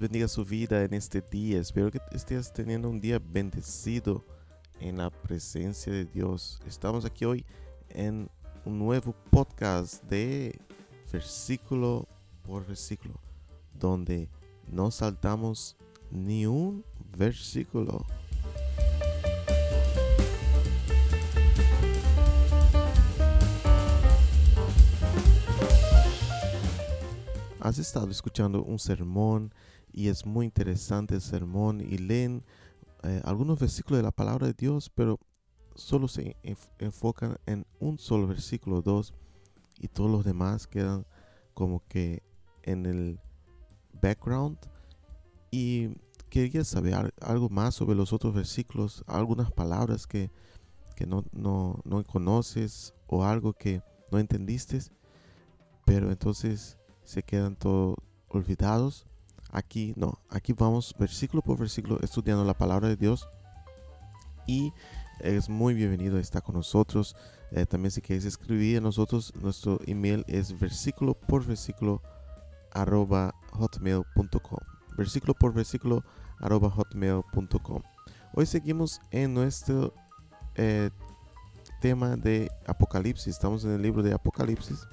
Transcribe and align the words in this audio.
Bendiga 0.00 0.28
su 0.28 0.44
vida 0.44 0.84
en 0.84 0.94
este 0.94 1.20
día. 1.20 1.60
Espero 1.60 1.90
que 1.90 1.98
estés 2.12 2.52
teniendo 2.52 2.88
un 2.88 3.00
día 3.00 3.18
bendecido 3.18 4.24
en 4.78 4.98
la 4.98 5.10
presencia 5.10 5.92
de 5.92 6.04
Dios. 6.04 6.60
Estamos 6.66 7.04
aquí 7.04 7.24
hoy 7.24 7.44
en 7.88 8.30
un 8.64 8.78
nuevo 8.78 9.12
podcast 9.30 10.04
de 10.04 10.56
versículo 11.10 12.06
por 12.42 12.64
versículo, 12.64 13.20
donde 13.74 14.28
no 14.68 14.92
saltamos 14.92 15.76
ni 16.12 16.46
un 16.46 16.84
versículo. 17.16 18.06
has 27.60 27.78
estado 27.78 28.10
escuchando 28.10 28.62
un 28.62 28.78
sermón 28.78 29.52
y 29.92 30.08
es 30.08 30.26
muy 30.26 30.46
interesante 30.46 31.14
el 31.14 31.20
sermón 31.20 31.80
y 31.80 31.98
leen 31.98 32.44
eh, 33.02 33.20
algunos 33.24 33.58
versículos 33.58 33.98
de 33.98 34.02
la 34.02 34.12
palabra 34.12 34.46
de 34.46 34.54
Dios, 34.54 34.90
pero 34.94 35.18
solo 35.74 36.08
se 36.08 36.36
enfocan 36.78 37.38
en 37.46 37.64
un 37.78 37.98
solo 37.98 38.26
versículo, 38.26 38.82
dos, 38.82 39.14
y 39.78 39.88
todos 39.88 40.10
los 40.10 40.24
demás 40.24 40.66
quedan 40.66 41.06
como 41.54 41.86
que 41.88 42.22
en 42.62 42.86
el 42.86 43.20
background. 44.00 44.58
Y 45.50 45.88
quería 46.28 46.64
saber 46.64 47.14
algo 47.20 47.48
más 47.48 47.74
sobre 47.74 47.96
los 47.96 48.12
otros 48.12 48.34
versículos, 48.34 49.04
algunas 49.06 49.50
palabras 49.52 50.06
que, 50.06 50.30
no, 51.06 51.24
no, 51.32 51.80
no 51.84 52.04
conoces 52.04 52.92
o 53.06 53.24
algo 53.24 53.52
que 53.52 53.82
no 54.10 54.18
entendiste. 54.18 54.80
Pero 55.84 56.10
entonces 56.10 56.76
se 57.04 57.22
quedan 57.22 57.56
todos 57.56 57.96
olvidados. 58.28 59.06
Aquí 59.50 59.94
no, 59.96 60.18
aquí 60.28 60.52
vamos 60.52 60.94
versículo 60.98 61.42
por 61.42 61.58
versículo 61.58 61.98
estudiando 62.02 62.44
la 62.44 62.54
palabra 62.54 62.88
de 62.88 62.96
Dios. 62.96 63.28
Y 64.46 64.72
es 65.20 65.48
muy 65.48 65.74
bienvenido 65.74 66.18
estar 66.18 66.42
con 66.42 66.54
nosotros. 66.54 67.16
Eh, 67.50 67.64
también 67.64 67.90
si 67.90 68.02
quieres 68.02 68.24
escribir 68.24 68.78
a 68.78 68.80
nosotros, 68.80 69.32
nuestro 69.40 69.80
email 69.86 70.24
es 70.28 70.58
versículo 70.58 71.14
por 71.14 71.44
versículo 71.44 72.02
arroba 72.72 73.34
hotmail.com. 73.52 74.58
Versículo 74.96 75.34
por 75.34 75.54
versículo 75.54 76.04
arroba 76.40 76.70
hotmail.com. 76.70 77.82
Hoy 78.34 78.46
seguimos 78.46 79.00
en 79.10 79.32
nuestro 79.32 79.94
eh, 80.56 80.90
tema 81.80 82.16
de 82.16 82.50
Apocalipsis. 82.66 83.28
Estamos 83.28 83.64
en 83.64 83.72
el 83.72 83.82
libro 83.82 84.02
de 84.02 84.12
Apocalipsis 84.12 84.86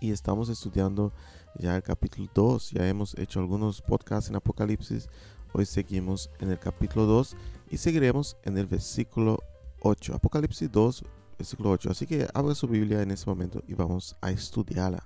y 0.00 0.10
estamos 0.10 0.48
estudiando 0.48 1.12
ya 1.58 1.76
el 1.76 1.82
capítulo 1.82 2.28
2. 2.34 2.70
Ya 2.70 2.88
hemos 2.88 3.16
hecho 3.18 3.40
algunos 3.40 3.82
podcasts 3.82 4.30
en 4.30 4.36
Apocalipsis. 4.36 5.08
Hoy 5.52 5.66
seguimos 5.66 6.30
en 6.38 6.50
el 6.50 6.58
capítulo 6.58 7.06
2 7.06 7.36
y 7.70 7.76
seguiremos 7.76 8.36
en 8.44 8.58
el 8.58 8.66
versículo 8.66 9.38
8. 9.82 10.14
Apocalipsis 10.14 10.70
2, 10.70 11.04
versículo 11.38 11.70
8. 11.70 11.90
Así 11.90 12.06
que 12.06 12.28
abra 12.34 12.54
su 12.54 12.68
Biblia 12.68 13.02
en 13.02 13.10
este 13.10 13.28
momento 13.28 13.62
y 13.66 13.74
vamos 13.74 14.16
a 14.20 14.30
estudiarla. 14.30 15.02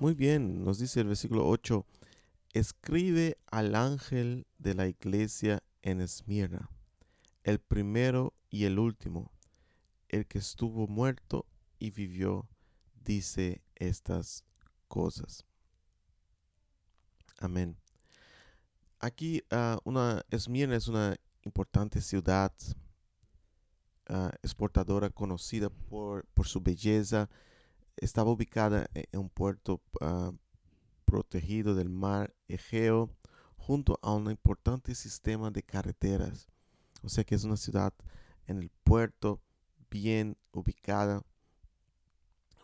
Muy 0.00 0.14
bien, 0.14 0.62
nos 0.62 0.78
dice 0.78 1.00
el 1.00 1.08
versículo 1.08 1.48
8, 1.48 1.84
escribe 2.52 3.36
al 3.50 3.74
ángel 3.74 4.46
de 4.56 4.74
la 4.74 4.86
iglesia 4.86 5.60
en 5.82 6.00
Esmirna, 6.00 6.70
el 7.42 7.58
primero 7.58 8.32
y 8.48 8.66
el 8.66 8.78
último, 8.78 9.32
el 10.08 10.28
que 10.28 10.38
estuvo 10.38 10.86
muerto 10.86 11.46
y 11.80 11.90
vivió, 11.90 12.48
dice 12.94 13.60
estas 13.74 14.44
cosas. 14.86 15.44
Amén. 17.40 17.76
Aquí 19.00 19.42
uh, 19.50 19.78
una 19.82 20.24
Esmirna 20.30 20.76
es 20.76 20.86
una 20.86 21.16
importante 21.42 22.00
ciudad 22.00 22.52
ah, 24.06 24.30
exportadora 24.44 25.10
conocida 25.10 25.70
por, 25.70 26.24
por 26.34 26.46
su 26.46 26.60
belleza, 26.60 27.28
estaba 28.00 28.30
ubicada 28.30 28.88
e-, 28.94 29.04
en 29.12 29.20
un 29.20 29.30
puerto 29.30 29.82
ah, 30.00 30.32
protegido 31.04 31.74
del 31.74 31.88
mar 31.88 32.34
Egeo 32.48 33.10
junto 33.56 33.98
a 34.02 34.14
un 34.14 34.30
importante 34.30 34.94
sistema 34.94 35.50
de 35.50 35.62
carreteras. 35.62 36.48
O 37.02 37.08
sea 37.08 37.24
que 37.24 37.34
es 37.34 37.44
una 37.44 37.56
ciudad 37.56 37.92
en 38.46 38.58
el 38.58 38.70
puerto 38.84 39.40
bien 39.90 40.36
ubicada. 40.52 41.22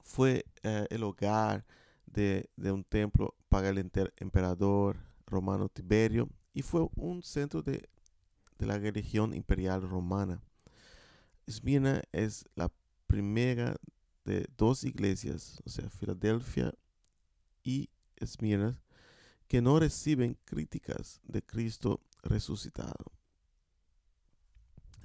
Fue 0.02 0.44
eh, 0.62 0.86
el 0.90 1.02
hogar 1.02 1.64
de, 2.06 2.48
un 2.56 2.84
templo 2.84 3.34
para 3.48 3.68
el 3.68 3.78
emperador 4.16 4.96
romano 5.26 5.68
Tiberio 5.68 6.28
y 6.52 6.62
fue 6.62 6.88
un 6.96 7.22
centro 7.22 7.62
de, 7.62 7.88
la 8.58 8.78
religión 8.78 9.34
imperial 9.34 9.82
romana. 9.82 10.40
Esmirna 11.46 12.02
es 12.12 12.48
la 12.54 12.72
primera 13.06 13.76
de 14.24 14.48
dos 14.56 14.84
iglesias, 14.84 15.60
o 15.64 15.70
sea, 15.70 15.88
Filadelfia 15.90 16.74
y 17.62 17.90
Esmirna, 18.16 18.80
que 19.48 19.60
no 19.60 19.78
reciben 19.78 20.38
críticas 20.44 21.20
de 21.24 21.42
Cristo 21.42 22.00
resucitado. 22.22 23.12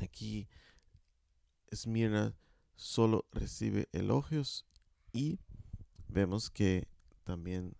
Aquí 0.01 0.47
Esmirna 1.67 2.35
solo 2.75 3.25
recibe 3.31 3.89
elogios 3.91 4.65
y 5.11 5.39
vemos 6.07 6.49
que 6.49 6.87
también 7.23 7.75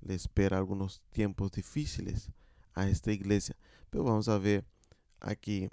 le 0.00 0.14
espera 0.14 0.58
algunos 0.58 1.02
tiempos 1.10 1.50
difíciles 1.52 2.30
a 2.74 2.88
esta 2.88 3.12
iglesia. 3.12 3.56
Pero 3.90 4.04
vamos 4.04 4.28
a 4.28 4.38
ver 4.38 4.66
aquí 5.20 5.68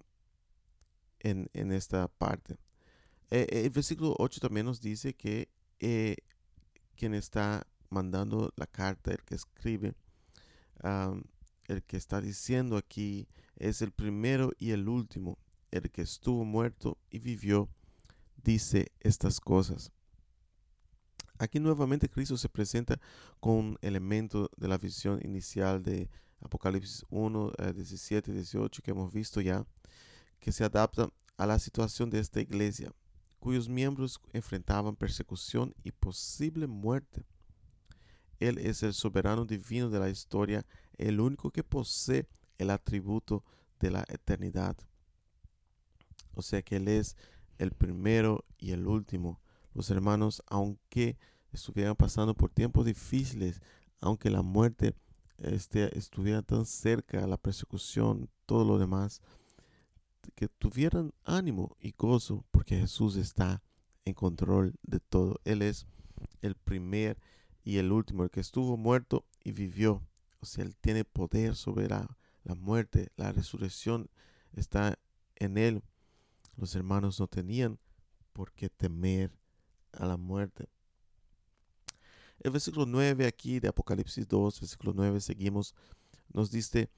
en, 1.20 1.50
en 1.54 1.72
esta 1.72 2.08
parte. 2.08 2.58
Eh, 3.32 3.64
el 3.64 3.70
versículo 3.70 4.14
8 4.20 4.42
también 4.42 4.66
nos 4.66 4.82
dice 4.82 5.14
que 5.14 5.50
eh, 5.80 6.18
quien 6.98 7.14
está 7.14 7.66
mandando 7.90 8.52
la 8.58 8.68
carta, 8.68 9.12
el 9.12 9.24
que 9.24 9.36
escribe, 9.36 9.96
el 11.68 11.84
que 11.84 11.96
está 11.96 12.20
diciendo 12.20 12.76
aquí 12.76 13.28
es 13.56 13.82
el 13.82 13.92
primero 13.92 14.52
y 14.58 14.72
el 14.72 14.90
último, 14.90 15.38
el 15.72 15.90
que 15.92 16.02
estuvo 16.02 16.44
muerto 16.44 16.98
y 17.10 17.20
vivió, 17.20 17.70
dice 18.44 18.92
estas 19.00 19.40
cosas. 19.40 19.94
Aquí 21.38 21.60
nuevamente 21.60 22.10
Cristo 22.10 22.36
se 22.38 22.50
presenta 22.50 23.00
con 23.40 23.54
un 23.54 23.78
elemento 23.82 24.52
de 24.58 24.68
la 24.68 24.78
visión 24.78 25.20
inicial 25.24 25.82
de 25.84 26.10
Apocalipsis 26.42 27.06
1, 27.10 27.54
17 27.76 28.34
18 28.34 28.82
que 28.82 28.92
hemos 28.92 29.14
visto 29.14 29.40
ya, 29.40 29.66
que 30.40 30.52
se 30.52 30.66
adapta 30.66 31.10
a 31.38 31.46
la 31.46 31.60
situación 31.60 32.10
de 32.10 32.20
esta 32.20 32.42
iglesia 32.42 32.92
cuyos 33.42 33.68
miembros 33.68 34.22
enfrentaban 34.34 34.96
persecución 34.96 35.74
y 35.84 35.92
posible 35.92 36.68
muerte. 36.68 37.26
Él 38.40 38.60
es 38.60 38.84
el 38.84 38.94
soberano 38.94 39.46
divino 39.46 39.90
de 39.90 40.00
la 40.00 40.10
historia, 40.10 40.64
el 41.00 41.20
único 41.20 41.50
que 41.50 41.64
posee 41.64 42.28
el 42.60 42.70
atributo 42.70 43.44
de 43.80 43.90
la 43.90 44.06
eternidad. 44.10 44.78
O 46.36 46.44
sea 46.44 46.62
que 46.62 46.76
Él 46.76 46.88
es 46.88 47.18
el 47.58 47.72
primero 47.72 48.46
y 48.60 48.74
el 48.74 48.86
último. 48.86 49.42
Los 49.74 49.90
hermanos, 49.90 50.44
aunque 50.46 51.18
estuvieran 51.52 51.96
pasando 51.96 52.36
por 52.36 52.52
tiempos 52.52 52.86
difíciles, 52.86 53.60
aunque 54.02 54.30
la 54.30 54.44
muerte 54.44 54.94
este, 55.40 55.98
estuviera 55.98 56.44
tan 56.44 56.68
cerca, 56.68 57.26
la 57.26 57.38
persecución, 57.38 58.30
todo 58.46 58.66
lo 58.66 58.78
demás, 58.78 59.20
que 60.36 60.48
tuvieran 60.48 61.14
ánimo 61.24 61.76
y 61.80 61.94
gozo 61.98 62.46
porque 62.52 62.78
Jesús 62.78 63.16
está 63.16 63.62
en 64.06 64.14
control 64.14 64.76
de 64.84 65.00
todo. 65.00 65.40
Él 65.46 65.62
es 65.62 65.88
el 66.42 66.56
primer 66.56 67.18
y 67.64 67.78
el 67.78 67.92
último, 67.92 68.24
el 68.24 68.30
que 68.30 68.40
estuvo 68.40 68.78
muerto 68.78 69.26
y 69.44 69.52
vivió. 69.52 70.02
O 70.40 70.46
sea, 70.46 70.64
Él 70.64 70.76
tiene 70.76 71.06
poder 71.06 71.56
sobre 71.56 71.88
la, 71.88 72.08
muerte, 72.58 73.12
la 73.16 73.32
resurrección 73.32 74.10
está 74.54 74.98
en 75.36 75.58
Él. 75.58 75.84
Los 76.56 76.76
hermanos 76.76 77.20
no 77.20 77.28
tenían 77.28 77.80
por 78.34 78.52
qué 78.52 78.70
temer 78.70 79.32
a 79.94 80.06
la 80.06 80.18
muerte. 80.18 80.70
El 82.40 82.52
versículo 82.52 82.88
9 82.88 83.28
aquí 83.28 83.60
de 83.60 83.68
Apocalipsis 83.68 84.28
2, 84.28 84.62
versículo 84.62 84.94
9, 84.96 85.22
seguimos, 85.22 85.76
nos 86.34 86.50
dice, 86.50 86.90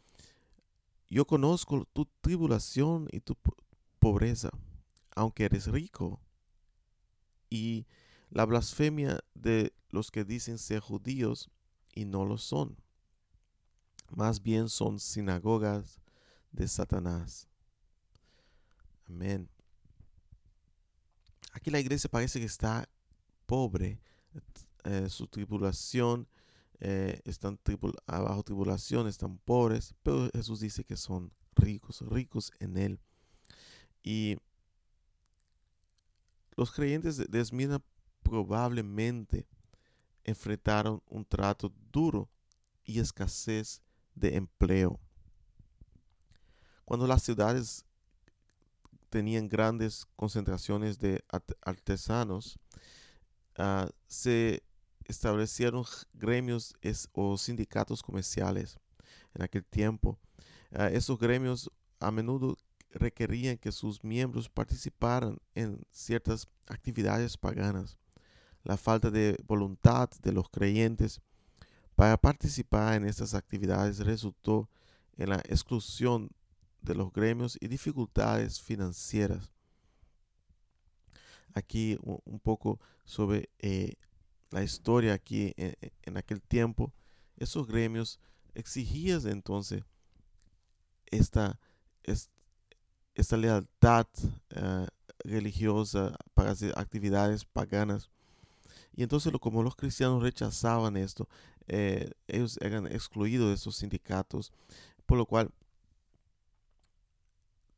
yo 1.13 1.25
conozco 1.25 1.85
tu 1.93 2.05
tribulación 2.21 3.07
y 3.11 3.19
tu 3.19 3.37
pobreza, 3.99 4.49
aunque 5.15 5.45
eres 5.45 5.67
rico, 5.67 6.19
y 7.49 7.85
la 8.31 8.45
blasfemia 8.45 9.23
de 9.35 9.73
los 9.89 10.09
que 10.09 10.23
dicen 10.23 10.57
ser 10.57 10.79
judíos 10.79 11.51
y 11.93 12.05
no 12.05 12.25
lo 12.25 12.37
son, 12.37 12.77
más 14.09 14.41
bien 14.41 14.69
son 14.69 14.99
sinagogas 14.99 15.99
de 16.51 16.67
Satanás. 16.67 17.47
Amén. 19.05 19.49
Aquí 21.51 21.69
la 21.69 21.79
iglesia 21.79 22.09
parece 22.09 22.39
que 22.39 22.45
está 22.45 22.89
pobre. 23.45 24.01
Eh, 24.85 25.09
su 25.09 25.27
tribulación, 25.27 26.27
eh, 26.85 27.21
están 27.23 27.57
abajo 28.07 28.43
tribulación, 28.43 29.07
están 29.07 29.37
pobres, 29.37 29.95
pero 30.03 30.29
Jesús 30.33 30.59
dice 30.59 30.83
que 30.83 30.97
son 30.97 31.31
ricos, 31.55 32.01
ricos 32.01 32.51
en 32.59 32.75
Él. 32.75 32.99
Y 34.03 34.35
los 36.57 36.73
creyentes 36.73 37.31
de 37.31 37.39
Esmina 37.39 37.81
probablemente 38.21 39.47
enfrentaron 40.25 41.01
un 41.07 41.23
trato 41.23 41.73
duro 41.89 42.29
y 42.83 42.99
escasez 42.99 43.81
de 44.13 44.35
empleo. 44.35 44.99
Cuando 46.83 47.07
las 47.07 47.23
ciudades 47.23 47.85
tenían 49.09 49.47
grandes 49.47 50.05
concentraciones 50.17 50.99
de 50.99 51.23
artesanos, 51.61 52.59
ah, 53.55 53.89
se 54.05 54.63
establecieron 55.11 55.85
gremios 56.13 56.75
o 57.11 57.37
sindicatos 57.37 58.01
comerciales 58.01 58.79
en 59.33 59.43
aquel 59.43 59.65
tiempo. 59.65 60.17
Ah, 60.71 60.87
esos 60.89 61.19
gremios 61.19 61.69
a 61.99 62.11
menudo 62.11 62.57
requerían 62.91 63.57
que 63.57 63.71
sus 63.71 64.03
miembros 64.03 64.49
participaran 64.49 65.37
en 65.55 65.81
ciertas 65.91 66.47
actividades 66.67 67.37
paganas. 67.37 67.97
La 68.63 68.77
falta 68.77 69.09
de 69.11 69.37
voluntad 69.45 70.09
de 70.21 70.31
los 70.31 70.49
creyentes 70.49 71.21
para 71.95 72.17
participar 72.17 72.95
en 72.95 73.07
estas 73.07 73.33
actividades 73.33 73.99
resultó 73.99 74.69
en 75.17 75.29
la 75.29 75.39
exclusión 75.49 76.29
de 76.81 76.95
los 76.95 77.11
gremios 77.11 77.57
y 77.59 77.67
dificultades 77.67 78.61
financieras. 78.61 79.49
Aquí 81.53 81.97
un 82.03 82.39
poco 82.39 82.79
sobre 83.05 83.49
eh, 83.59 83.95
la 84.53 84.63
historia 84.63 85.13
aquí 85.13 85.53
eh, 85.57 85.75
eh, 85.81 85.89
en, 86.03 86.17
aquel 86.17 86.41
tiempo. 86.41 86.93
Esos 87.37 87.67
gremios 87.67 88.19
exigían 88.53 89.27
entonces 89.27 89.83
esta, 91.07 91.59
esta 93.15 93.37
lealtad 93.37 94.07
religiosa 95.23 96.15
para 96.35 96.51
hacer 96.51 96.71
actividades 96.77 97.45
paganas. 97.45 98.09
Y 98.95 99.01
entonces 99.01 99.33
como 99.41 99.63
los 99.63 99.75
cristianos 99.75 100.21
rechazaban 100.21 100.97
esto, 100.97 101.27
ellos 101.67 102.59
eran 102.61 102.85
excluidos 102.85 103.49
de 103.49 103.55
esos 103.55 103.77
sindicatos, 103.77 104.51
por 105.07 105.17
lo 105.17 105.25
cual 105.25 105.51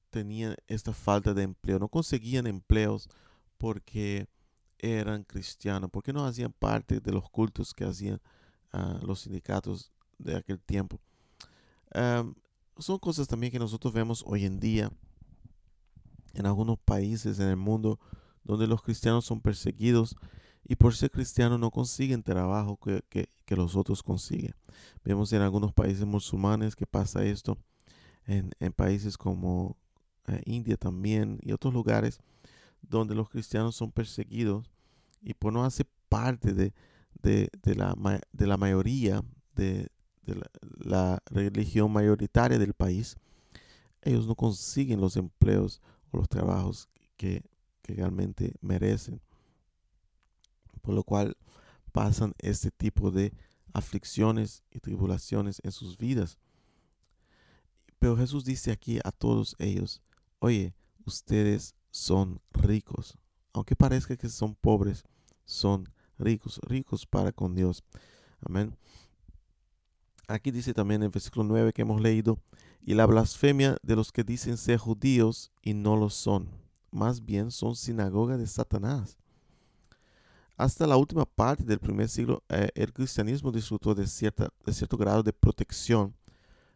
tenían 0.09 0.55
esta 0.67 0.93
falta 0.93 1.33
de 1.33 1.43
empleo, 1.43 1.79
no 1.79 1.87
conseguían 1.87 2.47
empleos 2.47 3.09
porque 3.57 4.27
eran 4.79 5.23
cristianos, 5.23 5.89
porque 5.91 6.13
no 6.13 6.25
hacían 6.25 6.51
parte 6.51 6.99
de 6.99 7.11
los 7.11 7.29
cultos 7.29 7.73
que 7.73 7.85
hacían 7.85 8.21
ah, 8.71 8.99
los 9.03 9.21
sindicatos 9.21 9.91
de 10.17 10.35
aquel 10.35 10.59
tiempo. 10.59 10.99
son 12.77 12.99
cosas 12.99 13.27
también 13.27 13.51
que 13.51 13.59
nosotros 13.59 13.93
vemos 13.93 14.23
hoy 14.27 14.45
en 14.45 14.59
día 14.59 14.91
en 16.33 16.45
algunos 16.45 16.77
países 16.79 17.39
en 17.39 17.47
el 17.47 17.57
mundo 17.57 17.99
donde 18.43 18.67
los 18.67 18.81
cristianos 18.81 19.25
son 19.25 19.41
perseguidos 19.41 20.15
y 20.67 20.75
por 20.75 20.95
ser 20.95 21.11
cristianos 21.11 21.59
no 21.59 21.71
consiguen 21.71 22.23
trabajo 22.23 22.77
que, 22.77 23.01
que, 23.09 23.55
los 23.55 23.75
otros 23.75 24.01
consiguen. 24.01 24.55
Vemos 25.03 25.31
en 25.31 25.41
algunos 25.41 25.73
países 25.73 26.05
musulmanes 26.05 26.75
que 26.75 26.87
pasa 26.87 27.23
esto, 27.23 27.57
en, 28.25 28.51
en 28.59 28.73
países 28.73 29.17
como 29.17 29.77
India 30.45 30.75
también 30.77 31.39
y 31.41 31.51
otros 31.51 31.73
lugares 31.73 32.19
donde 32.89 33.15
los 33.15 33.29
cristianos 33.29 33.75
son 33.75 33.91
perseguidos 33.91 34.71
y 35.21 35.33
por 35.33 35.51
no 35.53 35.63
hacer 35.63 35.87
parte 36.09 36.53
de, 36.53 36.73
la, 37.63 37.95
de 38.31 38.47
la, 38.47 38.57
mayoría 38.57 39.23
de, 39.55 39.89
la, 40.77 41.21
religión 41.31 41.91
mayoritaria 41.91 42.59
del 42.59 42.73
país, 42.73 43.17
ellos 44.01 44.27
no 44.27 44.35
consiguen 44.35 45.01
los 45.01 45.17
empleos 45.17 45.81
o 46.11 46.17
los 46.17 46.29
trabajos 46.29 46.89
que, 47.17 47.43
que 47.81 47.95
realmente 47.95 48.53
merecen. 48.61 49.19
Por 50.81 50.93
lo 50.93 51.03
cual 51.03 51.35
pasan 51.91 52.33
este 52.37 52.69
tipo 52.69 53.09
de 53.09 53.33
aflicciones 53.73 54.63
y 54.71 54.79
tribulaciones 54.79 55.59
en 55.63 55.71
sus 55.71 55.97
vidas. 55.97 56.37
Pero 57.99 58.15
Jesús 58.15 58.45
dice 58.45 58.71
aquí 58.71 58.99
a 59.03 59.11
todos 59.11 59.55
ellos, 59.57 60.01
oye, 60.39 60.75
ustedes 61.05 61.75
son 61.95 62.41
ricos. 62.51 63.17
Aunque 63.53 63.73
parezca 63.73 64.17
que 64.17 64.27
son 64.27 64.53
pobres, 64.53 65.05
son 65.45 65.87
ricos, 66.19 66.59
ricos 66.63 67.05
para 67.05 67.31
con 67.31 67.55
Dios. 67.55 67.85
Amén. 68.41 68.75
Aquí 70.27 70.51
dice 70.51 70.73
también 70.73 71.01
en 71.01 71.05
el 71.05 71.11
versículo 71.11 71.45
9 71.45 71.71
que 71.71 71.83
hemos 71.83 72.01
leído, 72.01 72.37
y 72.81 72.95
la 72.95 73.05
blasfemia 73.05 73.77
de 73.81 73.95
los 73.95 74.11
que 74.11 74.25
dicen 74.25 74.57
ser 74.57 74.77
judíos 74.77 75.53
y 75.61 75.73
no 75.73 75.95
lo 75.95 76.09
son, 76.09 76.49
más 76.91 77.23
bien 77.23 77.49
son 77.49 77.77
sinagoga 77.77 78.35
de 78.35 78.45
Satanás. 78.45 79.17
Hasta 80.57 80.85
la 80.85 80.97
última 80.97 81.25
parte 81.25 81.63
del 81.63 81.79
primer 81.79 82.09
siglo, 82.09 82.43
eh, 82.49 82.71
el 82.75 82.91
cristianismo 82.91 83.53
disfrutó 83.53 83.95
de, 83.95 84.05
cierta, 84.05 84.49
de 84.65 84.73
cierto 84.73 84.97
grado 84.97 85.23
de 85.23 85.31
protección 85.31 86.13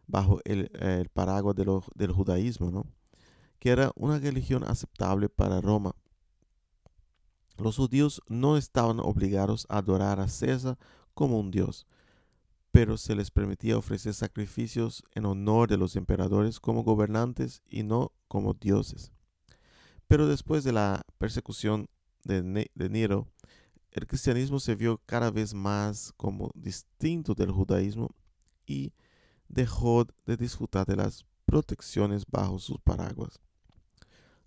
bajo 0.06 0.40
el, 0.44 0.70
paraguas 1.12 1.54
del 1.94 2.12
judaísmo, 2.12 2.70
¿no? 2.70 2.86
Que 3.60 3.70
era 3.70 3.92
una 3.94 4.18
religión 4.18 4.64
aceptable 4.64 5.28
para 5.28 5.60
Roma. 5.60 5.94
Los 7.56 7.76
judíos 7.76 8.22
no 8.26 8.56
estaban 8.56 9.00
obligados 9.00 9.66
a 9.68 9.78
adorar 9.78 10.18
a 10.18 10.28
César 10.28 10.78
como 11.14 11.38
un 11.38 11.50
dios, 11.50 11.86
pero 12.72 12.96
se 12.96 13.14
les 13.14 13.30
permitía 13.30 13.76
ofrecer 13.76 14.14
sacrificios 14.14 15.04
en 15.14 15.26
honor 15.26 15.68
de 15.68 15.76
los 15.76 15.94
emperadores 15.94 16.58
como 16.58 16.82
gobernantes 16.82 17.62
y 17.68 17.82
no 17.82 18.12
como 18.28 18.54
dioses. 18.54 19.12
Pero 20.08 20.26
después 20.26 20.64
de 20.64 20.72
la 20.72 21.02
persecución 21.18 21.88
de, 22.24 22.70
Nero, 22.74 23.28
el 23.92 24.06
cristianismo 24.06 24.58
se 24.58 24.74
vio 24.74 25.02
cada 25.04 25.30
vez 25.30 25.52
más 25.52 26.14
como 26.16 26.50
distinto 26.54 27.34
del 27.34 27.50
judaísmo 27.50 28.10
y 28.66 28.94
dejó 29.48 30.06
de 30.24 30.36
disfrutar 30.36 30.86
de 30.86 30.96
las 30.96 31.26
protecciones 31.44 32.24
bajo 32.26 32.58
sus 32.58 32.80
paraguas. 32.80 33.38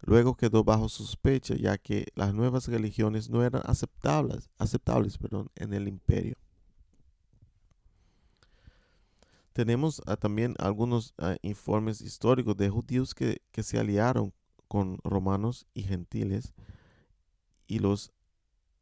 Luego 0.05 0.35
quedó 0.35 0.65
bajo 0.65 0.89
sospecha 0.89 1.55
ya 1.55 1.77
que 1.77 2.07
las 2.15 2.33
nuevas 2.33 2.67
religiones 2.67 3.29
no 3.29 3.41
eran 3.41 3.61
aceptables, 3.65 4.49
aceptables 4.57 5.17
perdón, 5.17 5.49
en 5.55 5.73
el 5.73 5.87
imperio. 5.87 6.35
Tenemos 9.53 10.01
ah, 10.05 10.17
también 10.17 10.55
algunos 10.59 11.13
ah, 11.19 11.37
informes 11.41 12.01
históricos 12.01 12.57
de 12.57 12.69
judíos 12.69 13.15
que, 13.15 13.41
se 13.61 13.79
aliaron 13.79 14.33
con 14.67 14.97
romanos 15.03 15.67
y 15.73 15.83
gentiles 15.83 16.53
y 17.67 17.79
los, 17.79 18.11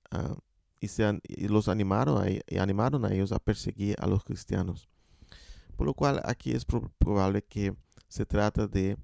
ah, 0.09 0.35
y, 0.79 0.87
se, 0.87 1.21
los 1.37 1.67
animaron, 1.67 2.23
a, 2.23 2.31
y 2.31 2.57
animaron 2.57 3.05
a 3.05 3.13
ellos 3.13 3.31
a 3.31 3.39
perseguir 3.39 3.95
a 3.99 4.07
los 4.07 4.23
cristianos. 4.23 4.89
Por 5.75 5.85
lo 5.85 5.93
cual 5.93 6.19
aquí 6.23 6.51
es 6.53 6.65
probable 6.65 7.43
que 7.43 7.75
se 8.07 8.25
trata 8.25 8.67
de 8.67 8.97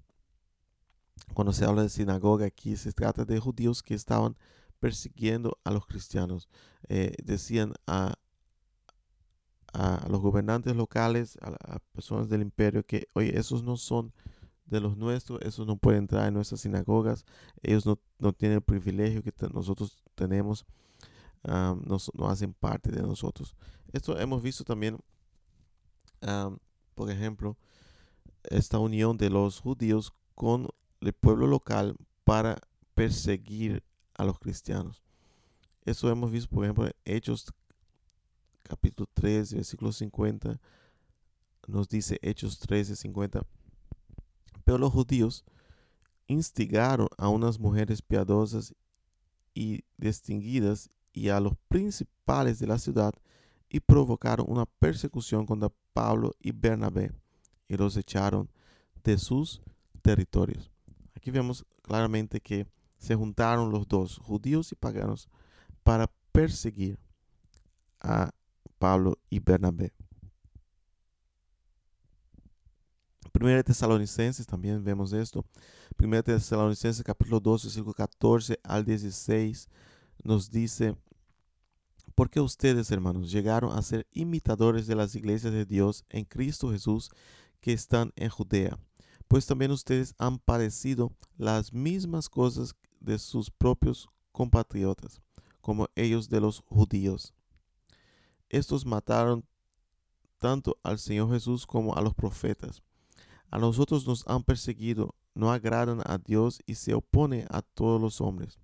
cuando 1.34 1.54
se 1.54 1.66
habla 1.66 1.84
de 1.84 1.90
sinagoga 1.90 2.46
aquí 2.46 2.76
se 2.78 2.94
trata 2.94 3.26
de 3.26 3.40
judíos 3.40 3.84
que 3.84 3.94
estaban 3.94 4.38
persiguiendo 4.80 5.58
a 5.64 5.72
los 5.72 5.86
cristianos. 5.86 6.48
Eh, 6.90 7.14
decían 7.24 7.74
a, 7.86 8.16
a, 9.74 10.08
los 10.10 10.22
gobernantes 10.22 10.76
locales, 10.76 11.38
a 11.42 11.80
personas 11.94 12.30
del 12.30 12.42
imperio, 12.42 12.86
que, 12.86 13.08
oye, 13.14 13.38
esos 13.38 13.64
no 13.64 13.78
son 13.78 14.14
de 14.68 14.82
los 14.82 14.98
nuestros, 14.98 15.42
esos 15.42 15.66
no 15.66 15.78
pueden 15.78 16.02
entrar 16.04 16.28
en 16.28 16.34
nuestras 16.34 16.62
sinagogas, 16.62 17.26
ellos 17.62 17.86
no, 17.86 18.00
no 18.20 18.34
tienen 18.34 18.58
el 18.58 18.62
privilegio 18.62 19.24
que 19.24 19.34
nosotros 19.54 20.04
tenemos, 20.16 20.66
no, 21.44 21.98
no, 22.14 22.30
hacen 22.30 22.54
parte 22.54 22.92
de 22.92 23.02
nosotros. 23.02 23.56
Esto 23.94 24.20
hemos 24.20 24.42
visto 24.42 24.64
también, 24.66 25.00
por 26.96 27.10
ejemplo, 27.10 27.58
esta 28.44 28.80
unión 28.80 29.18
de 29.18 29.30
los 29.30 29.62
judíos 29.62 30.14
con 30.36 30.68
el 31.02 31.14
pueblo 31.14 31.48
local 31.48 31.96
para 32.24 32.58
perseguir 32.96 33.84
a 34.16 34.26
los 34.26 34.40
cristianos. 34.40 35.04
Eso 35.86 36.10
hemos 36.10 36.32
visto, 36.32 36.50
por 36.54 36.66
ejemplo, 36.66 36.86
en 36.86 36.94
Hechos 37.06 37.54
capítulo 38.64 39.10
3, 39.14 39.54
versículo 39.54 39.92
50. 39.92 40.60
Nos 41.68 41.88
dice 41.88 42.20
Hechos 42.22 42.60
13, 42.60 42.96
50. 42.96 43.42
Pero 44.64 44.78
los 44.78 44.92
judíos 44.92 45.46
instigaron 46.28 47.08
a 47.18 47.30
unas 47.30 47.60
mujeres 47.60 48.02
piadosas 48.02 48.76
y 49.54 49.84
distinguidas 49.98 50.90
y 51.14 51.30
a 51.30 51.40
los 51.40 51.54
principales 51.68 52.60
de 52.60 52.68
la 52.68 52.78
ciudad 52.78 53.14
y 53.70 53.80
provocaron 53.80 54.46
una 54.50 54.66
persecución 54.66 55.46
contra 55.46 55.72
Pablo 55.94 56.34
y 56.40 56.52
Bernabé 56.52 57.12
y 57.68 57.76
los 57.76 57.98
echaron 57.98 58.50
de 59.04 59.18
sus 59.18 59.62
territorios. 60.02 60.70
Aquí 61.28 61.32
vemos 61.34 61.66
claramente 61.82 62.40
que 62.40 62.66
se 63.00 63.14
juntaron 63.14 63.70
los 63.70 63.86
dos, 63.86 64.18
judíos 64.18 64.72
y 64.72 64.76
paganos, 64.76 65.28
para 65.84 66.10
perseguir 66.32 66.98
a 68.00 68.32
Pablo 68.80 69.20
y 69.30 69.40
Bernabé. 69.40 69.92
Primera 73.34 73.62
Tesalonicenses, 73.62 74.48
también 74.48 74.82
vemos 74.86 75.12
esto. 75.12 75.44
Primera 75.98 76.24
Tesalonicenses 76.24 77.04
capítulo 77.04 77.42
2, 77.42 77.66
versículo 77.66 77.94
14 77.94 78.62
al 78.64 78.86
16 78.86 79.68
nos 80.24 80.50
dice, 80.50 80.96
porque 82.16 82.40
ustedes, 82.40 82.90
hermanos, 82.90 83.30
llegaron 83.30 83.78
a 83.78 83.82
ser 83.82 84.08
imitadores 84.14 84.88
de 84.88 84.96
las 84.96 85.14
iglesias 85.14 85.52
de 85.52 85.66
Dios 85.66 86.06
en 86.08 86.24
Cristo 86.24 86.72
Jesús 86.72 87.12
que 87.60 87.74
están 87.74 88.14
en 88.16 88.30
Judea, 88.30 88.80
pues 89.28 89.46
también 89.46 89.72
ustedes 89.72 90.16
han 90.18 90.40
padecido 90.40 91.12
las 91.38 91.74
mismas 91.74 92.30
cosas 92.30 92.76
de 93.00 93.20
sus 93.20 93.52
propios 93.52 94.10
compatriotas, 94.32 95.22
como 95.62 95.88
ellos 95.96 96.30
de 96.30 96.42
los 96.42 96.62
judíos. 96.68 97.34
Estos 98.50 98.86
mataron 98.86 99.46
tanto 100.38 100.78
al 100.84 101.00
Señor 101.00 101.32
Jesús 101.32 101.66
como 101.66 101.96
a 101.96 102.02
los 102.02 102.14
profetas. 102.14 102.82
A 103.50 103.60
nosotros 103.60 104.08
nos 104.08 104.26
han 104.28 104.44
perseguido, 104.44 105.16
no 105.34 105.52
agradan 105.52 106.02
a 106.06 106.18
Dios 106.18 106.62
y 106.66 106.76
se 106.76 106.94
oponen 106.94 107.48
a 107.50 107.62
todos 107.62 108.00
los 108.00 108.22
hombres, 108.22 108.60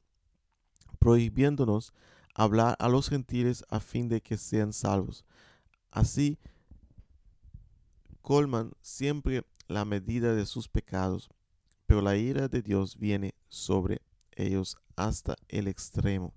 prohibiéndonos 0.99 1.93
hablar 2.33 2.75
a 2.79 2.89
los 2.89 3.09
gentiles 3.09 3.63
a 3.69 3.79
fin 3.79 4.07
de 4.07 4.21
que 4.21 4.37
sean 4.37 4.73
salvos. 4.73 5.25
Así 5.91 6.39
colman 8.21 8.71
siempre 8.81 9.45
la 9.67 9.85
medida 9.85 10.33
de 10.33 10.45
sus 10.45 10.67
pecados, 10.67 11.29
pero 11.85 12.01
la 12.01 12.15
ira 12.15 12.47
de 12.47 12.61
Dios 12.61 12.97
viene 12.97 13.33
sobre 13.49 14.01
ellos 14.31 14.77
hasta 14.95 15.35
el 15.47 15.67
extremo. 15.67 16.33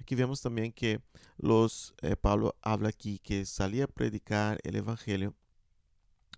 Aquí 0.00 0.14
vemos 0.14 0.40
también 0.40 0.72
que 0.72 1.00
los 1.38 1.94
eh, 2.02 2.16
Pablo 2.16 2.54
habla 2.62 2.90
aquí 2.90 3.18
que 3.18 3.46
salía 3.46 3.84
a 3.84 3.88
predicar 3.88 4.58
el 4.62 4.76
evangelio, 4.76 5.34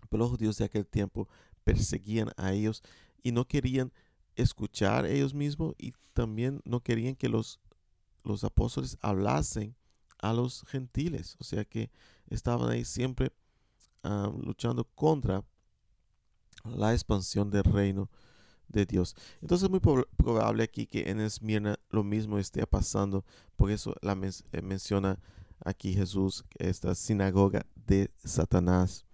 pero 0.09 0.23
los 0.23 0.31
judíos 0.31 0.59
de 0.59 0.65
aquel 0.65 0.87
tiempo 0.87 1.29
perseguían 1.65 2.31
a 2.37 2.53
ellos 2.53 2.83
y 3.23 3.33
no 3.33 3.47
querían 3.47 3.93
escuchar 4.37 5.07
ellos 5.07 5.35
mismos 5.35 5.75
y 5.79 5.93
también 6.13 6.61
no 6.65 6.81
querían 6.81 7.17
que 7.17 7.29
los 7.29 7.61
los 8.29 8.45
apóstoles 8.45 8.99
hablasen 9.01 9.75
a 10.19 10.33
los 10.33 10.65
gentiles. 10.69 11.37
O 11.41 11.45
sea 11.45 11.65
que 11.65 11.91
estaban 12.29 12.71
ahí 12.71 12.85
siempre 12.85 13.33
ah, 14.03 14.31
luchando 14.41 14.85
contra 14.85 15.45
la 16.65 16.93
expansión 16.93 17.51
del 17.51 17.65
reino 17.65 18.11
de 18.69 18.87
Dios. 18.87 19.15
Entonces 19.41 19.65
es 19.65 19.71
muy 19.71 19.81
probable 19.81 20.63
aquí 20.63 20.87
que 20.87 21.11
en 21.11 21.21
Esmirna 21.21 21.79
lo 21.91 22.05
mismo 22.05 22.39
esté 22.39 22.67
pasando. 22.67 23.25
Por 23.57 23.71
eso 23.71 23.95
la 24.03 24.13
eh, 24.13 24.63
menciona 24.63 25.19
aquí 25.65 25.95
Jesús 25.95 26.45
esta 26.59 26.95
sinagoga 26.95 27.67
de 27.87 28.11
Satanás. 28.25 29.05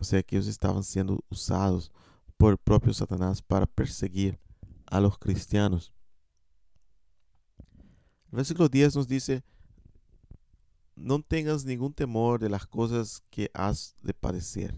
O 0.00 0.04
sea 0.04 0.22
que 0.22 0.36
ellos 0.36 0.48
estaban 0.48 0.84
siendo 0.84 1.24
usados 1.30 1.90
por 2.36 2.52
el 2.52 2.58
propio 2.58 2.92
Satanás 2.92 3.40
para 3.40 3.66
perseguir 3.66 4.38
a 4.86 5.00
los 5.00 5.18
cristianos. 5.18 5.92
El 8.30 8.36
versículo 8.36 8.68
10 8.68 8.96
nos 8.96 9.08
dice, 9.08 9.44
no 10.96 11.20
tengas 11.22 11.64
ningún 11.64 11.92
temor 11.92 12.40
de 12.40 12.48
las 12.48 12.66
cosas 12.66 13.22
que 13.30 13.50
has 13.54 13.94
de 14.02 14.14
padecer. 14.14 14.74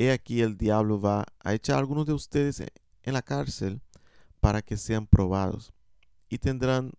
He 0.00 0.12
aquí 0.12 0.40
el 0.40 0.56
diablo 0.56 0.98
va 0.98 1.26
a 1.40 1.52
echar 1.52 1.76
a 1.76 1.78
algunos 1.80 2.06
de 2.06 2.14
ustedes 2.14 2.64
en 3.02 3.12
la 3.12 3.20
cárcel 3.20 3.82
para 4.40 4.62
que 4.62 4.78
sean 4.78 5.06
probados 5.06 5.74
y 6.30 6.38
tendrán 6.38 6.92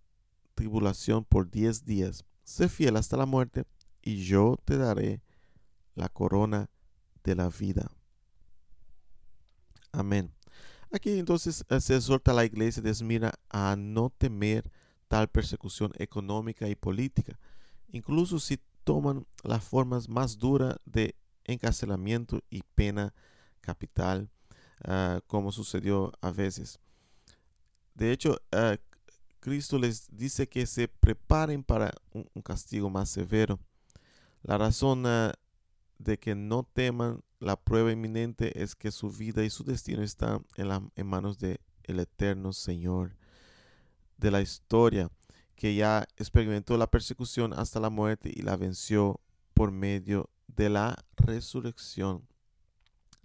tribulación 0.54 1.26
por 1.26 1.50
diez 1.50 1.84
días. 1.84 2.26
Sé 2.44 2.70
fiel 2.70 2.96
hasta 2.98 3.18
la 3.18 3.26
muerte 3.26 3.64
y 4.04 4.24
yo 4.24 4.60
te 4.66 4.78
daré 4.78 5.24
la 5.96 6.10
corona 6.10 6.70
de 7.24 7.34
la 7.34 7.50
vida. 7.50 7.90
Amén. 9.92 10.32
Aquí 10.92 11.18
entonces 11.18 11.66
eh, 11.70 11.82
se 11.82 11.96
exhorta 11.96 12.30
a 12.30 12.36
la 12.36 12.46
iglesia 12.46 12.84
de 12.84 12.92
Esmira 12.92 13.34
a 13.50 13.76
no 13.76 14.12
temer 14.16 14.72
tal 15.08 15.28
persecución 15.28 15.92
económica 15.98 16.70
y 16.70 16.76
política, 16.76 17.40
incluso 17.88 18.40
si 18.40 18.60
toman 18.84 19.26
las 19.42 19.64
formas 19.64 20.08
más 20.08 20.38
duras 20.38 20.76
de 20.86 21.16
encarcelamiento 21.46 22.42
y 22.50 22.64
pena 22.76 23.14
capital, 23.62 24.30
ah, 24.84 25.22
como 25.28 25.52
sucedió 25.52 26.12
a 26.22 26.32
veces. 26.32 26.80
De 27.94 28.12
hecho, 28.12 28.42
ah, 28.52 28.78
Cristo 29.40 29.80
les 29.80 30.08
dice 30.16 30.48
que 30.48 30.66
se 30.66 30.88
preparen 30.88 31.64
para 31.64 31.92
un, 32.14 32.26
castigo 32.44 32.90
más 32.90 33.10
severo. 33.10 33.60
La 34.44 34.58
razón 34.58 35.06
ah, 35.06 35.34
de 35.98 36.18
que 36.18 36.36
no 36.36 36.64
teman 36.64 37.24
la 37.40 37.56
prueba 37.56 37.92
inminente 37.92 38.62
es 38.62 38.76
que 38.76 38.92
su 38.92 39.10
vida 39.10 39.44
y 39.44 39.50
su 39.50 39.64
destino 39.64 40.04
están 40.04 40.46
en, 40.56 40.92
en 40.96 41.08
manos 41.08 41.40
del 41.40 41.60
el 41.84 42.00
eterno 42.00 42.54
Señor 42.54 43.16
de 44.18 44.32
la 44.32 44.42
historia, 44.42 45.10
que 45.56 45.76
ya 45.76 46.08
experimentó 46.18 46.78
la 46.78 46.90
persecución 46.90 47.54
hasta 47.54 47.80
la 47.80 47.90
muerte 47.90 48.32
y 48.34 48.44
la 48.44 48.56
venció 48.56 49.20
por 49.54 49.72
medio 49.72 50.30
de 50.30 50.32
la 50.58 51.04
resurrección. 51.16 52.28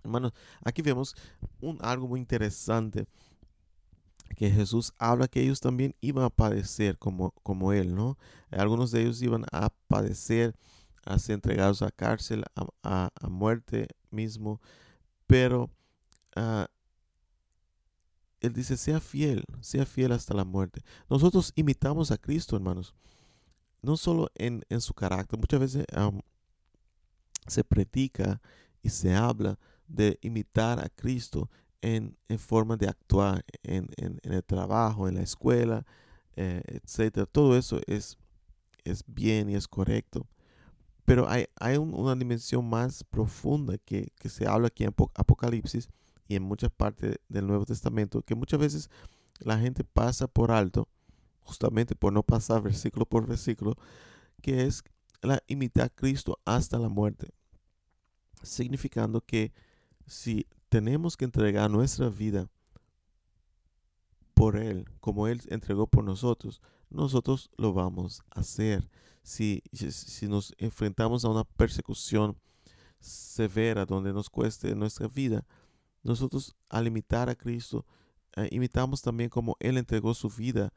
Hermanos, 0.03 0.33
aquí 0.65 0.83
vemos 0.83 1.15
un, 1.61 1.79
algo 1.81 2.07
muy 2.07 2.21
interesante 2.21 3.07
que 4.37 4.51
Jesús 4.51 4.93
habla 4.99 5.29
que 5.29 5.41
ellos 5.41 5.61
también 5.61 5.95
iban 6.01 6.25
a 6.25 6.31
padecer 6.31 6.99
como, 6.99 7.33
como 7.43 7.73
Él, 7.73 7.95
¿no? 7.95 8.19
Algunos 8.51 8.91
de 8.91 9.03
ellos 9.03 9.23
iban 9.23 9.45
a 9.53 9.71
padecer, 9.89 10.57
a 11.05 11.19
ser 11.19 11.35
entregados 11.35 11.83
a 11.83 11.91
cárcel, 11.91 12.45
a, 12.83 13.11
muerte 13.29 13.89
mismo, 14.11 14.61
pero 15.27 15.71
uh, 16.37 16.65
él 18.41 18.53
dice, 18.53 18.77
sea 18.77 19.01
fiel, 19.01 19.45
sea 19.61 19.87
fiel 19.87 20.13
hasta 20.13 20.35
la 20.35 20.45
muerte. 20.45 20.83
Nosotros 21.09 21.53
imitamos 21.57 22.11
a 22.11 22.19
Cristo, 22.19 22.57
hermanos. 22.57 22.95
No 23.83 23.97
solo 23.97 24.31
en, 24.35 24.63
su 24.81 24.95
carácter. 24.95 25.39
Muchas 25.39 25.61
veces 25.61 25.87
se 27.47 27.65
predica 27.65 28.41
y 28.83 28.91
se 28.91 29.15
habla 29.15 29.59
de 29.89 30.19
imitar 30.23 30.79
a 30.81 30.89
Cristo 30.89 31.51
en, 31.83 32.17
forma 32.39 32.77
de 32.77 32.89
actuar, 32.89 33.45
en, 33.63 33.89
el 34.23 34.43
trabajo, 34.45 35.09
en 35.09 35.15
la 35.15 35.23
escuela, 35.23 35.87
eh, 36.35 36.63
etc. 36.67 37.29
Todo 37.31 37.57
eso 37.57 37.81
es, 37.87 38.19
es 38.85 39.05
bien 39.07 39.51
y 39.51 39.55
es 39.55 39.69
correcto. 39.69 40.27
Pero 41.05 41.29
hay, 41.29 41.47
hay 41.61 41.77
una 41.77 42.17
dimensión 42.17 42.69
más 42.69 43.05
profunda 43.05 43.79
que, 43.79 44.09
que 44.17 44.29
se 44.29 44.47
habla 44.47 44.67
aquí 44.67 44.85
en 44.85 44.95
Apocalipsis 45.15 45.89
y 46.27 46.35
en 46.35 46.43
muchas 46.43 46.71
partes 46.71 47.19
del 47.29 47.47
Nuevo 47.47 47.65
Testamento 47.65 48.23
que 48.23 48.35
muchas 48.35 48.59
veces 48.59 48.91
la 49.39 49.59
gente 49.59 49.85
pasa 49.85 50.27
por 50.27 50.51
alto, 50.51 50.89
justamente 51.43 51.95
por 51.95 52.13
no 52.13 52.23
pasar 52.23 52.63
versículo 52.63 53.07
por 53.07 53.27
versículo, 53.27 53.77
que 54.43 54.65
es 54.65 54.83
la 55.23 55.43
imitar 55.47 55.87
a 55.87 55.89
Cristo 55.89 56.39
hasta 56.45 56.79
la 56.79 56.89
muerte. 56.89 57.31
Significando 58.43 59.21
que 59.21 59.53
si 60.07 60.47
tenemos 60.69 61.17
que 61.17 61.25
entregar 61.25 61.71
nuestra 61.71 62.09
vida 62.09 62.49
por 64.35 64.57
Él, 64.57 64.89
como 65.01 65.29
Él 65.29 65.41
entregó 65.49 65.87
por 65.87 66.05
nosotros, 66.05 66.61
nosotros 66.91 67.51
lo 67.57 67.73
vamos 67.73 68.23
a 68.31 68.41
hacer. 68.41 68.89
Si, 69.23 69.63
si 69.73 70.29
nos 70.29 70.55
enfrentamos 70.59 71.25
a 71.25 71.31
una 71.31 71.45
persecución 71.45 72.39
severa 73.01 73.85
donde 73.85 74.13
nos 74.13 74.31
cueste 74.31 74.75
nuestra 74.75 75.09
vida, 75.09 75.45
nosotros 76.03 76.55
al 76.69 76.87
imitar 76.87 77.29
a 77.29 77.35
Cristo, 77.35 77.85
eh, 78.37 78.49
imitamos 78.53 79.03
también 79.03 79.31
como 79.31 79.57
Él 79.59 79.79
entregó 79.79 80.15
su 80.15 80.29
vida 80.29 80.73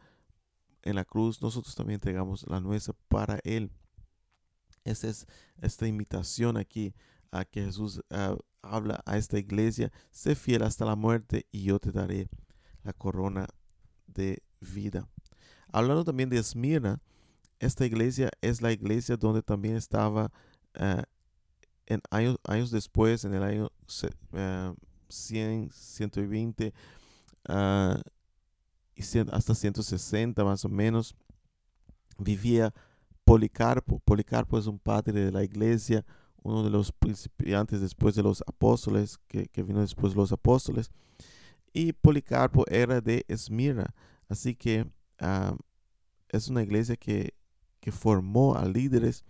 en 0.82 0.96
la 0.96 1.06
cruz, 1.06 1.42
nosotros 1.42 1.76
también 1.76 1.96
entregamos 1.96 2.46
la 2.48 2.60
nuestra 2.60 2.96
para 3.08 3.40
Él. 3.44 3.72
Esa 4.84 5.10
es 5.10 5.28
esta 5.62 5.88
imitación 5.88 6.58
aquí 6.58 6.96
a 7.32 7.46
que 7.46 7.66
Jesús 7.66 8.02
ah, 8.10 8.36
habla 8.62 9.02
a 9.06 9.18
esta 9.18 9.38
iglesia, 9.38 9.92
sé 10.12 10.36
fiel 10.36 10.64
hasta 10.64 10.86
la 10.86 10.96
muerte 10.96 11.46
y 11.52 11.64
yo 11.64 11.80
te 11.80 11.92
daré 11.92 12.30
la 12.84 12.94
corona 12.94 13.48
de 14.08 14.44
vida. 14.60 15.08
Hablando 15.72 16.04
también 16.04 16.30
de 16.30 16.38
Esmirna, 16.38 17.02
esta 17.60 17.86
iglesia 17.86 18.32
es 18.42 18.62
la 18.62 18.72
iglesia 18.72 19.18
donde 19.18 19.42
también 19.42 19.76
estaba 19.76 20.32
ah, 20.76 21.04
en 21.90 22.02
años, 22.12 22.38
años, 22.48 22.72
después, 22.72 23.26
en 23.26 23.34
el 23.34 23.44
año 23.44 23.66
uh, 23.66 24.76
100, 25.10 25.72
120 25.72 26.74
uh, 27.50 27.54
y 28.96 29.02
hasta 29.32 29.56
160 29.56 30.44
más 30.44 30.64
o 30.64 30.70
menos, 30.70 31.16
vivía 32.18 32.74
Policarpo. 33.26 34.00
Policarpo 34.00 34.58
es 34.58 34.68
un 34.68 34.80
padre 34.80 35.26
de 35.26 35.32
la 35.32 35.44
iglesia, 35.44 36.06
uno 36.44 36.64
de 36.64 36.70
los 36.70 36.92
principiantes 36.92 37.82
después 37.82 38.16
de 38.16 38.24
los 38.24 38.44
apóstoles, 38.48 39.18
que, 39.28 39.50
vino 39.64 39.82
después 39.82 40.14
de 40.14 40.20
los 40.20 40.32
apóstoles. 40.32 40.92
Y 41.74 41.94
Policarpo 41.94 42.66
era 42.68 43.02
de 43.02 43.26
Esmirna. 43.28 43.94
Así 44.28 44.56
que 44.56 44.90
ah, 45.20 45.56
es 46.30 46.48
una 46.48 46.64
iglesia 46.64 46.96
que, 46.96 47.34
formó 47.92 48.56
a 48.56 48.66
líderes. 48.66 49.26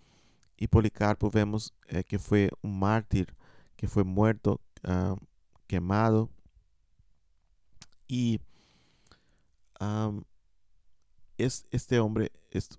Y 0.58 0.68
Policarpo 0.68 1.30
vemos 1.30 1.74
eh, 1.88 2.04
que 2.04 2.20
fue 2.20 2.50
un 2.62 2.78
mártir, 2.78 3.34
que 3.78 3.88
fue 3.88 4.04
muerto, 4.04 4.60
ah, 4.84 5.16
quemado. 5.66 6.30
Y 8.06 8.42
es, 11.38 11.66
este 11.72 12.00
hombre 12.00 12.32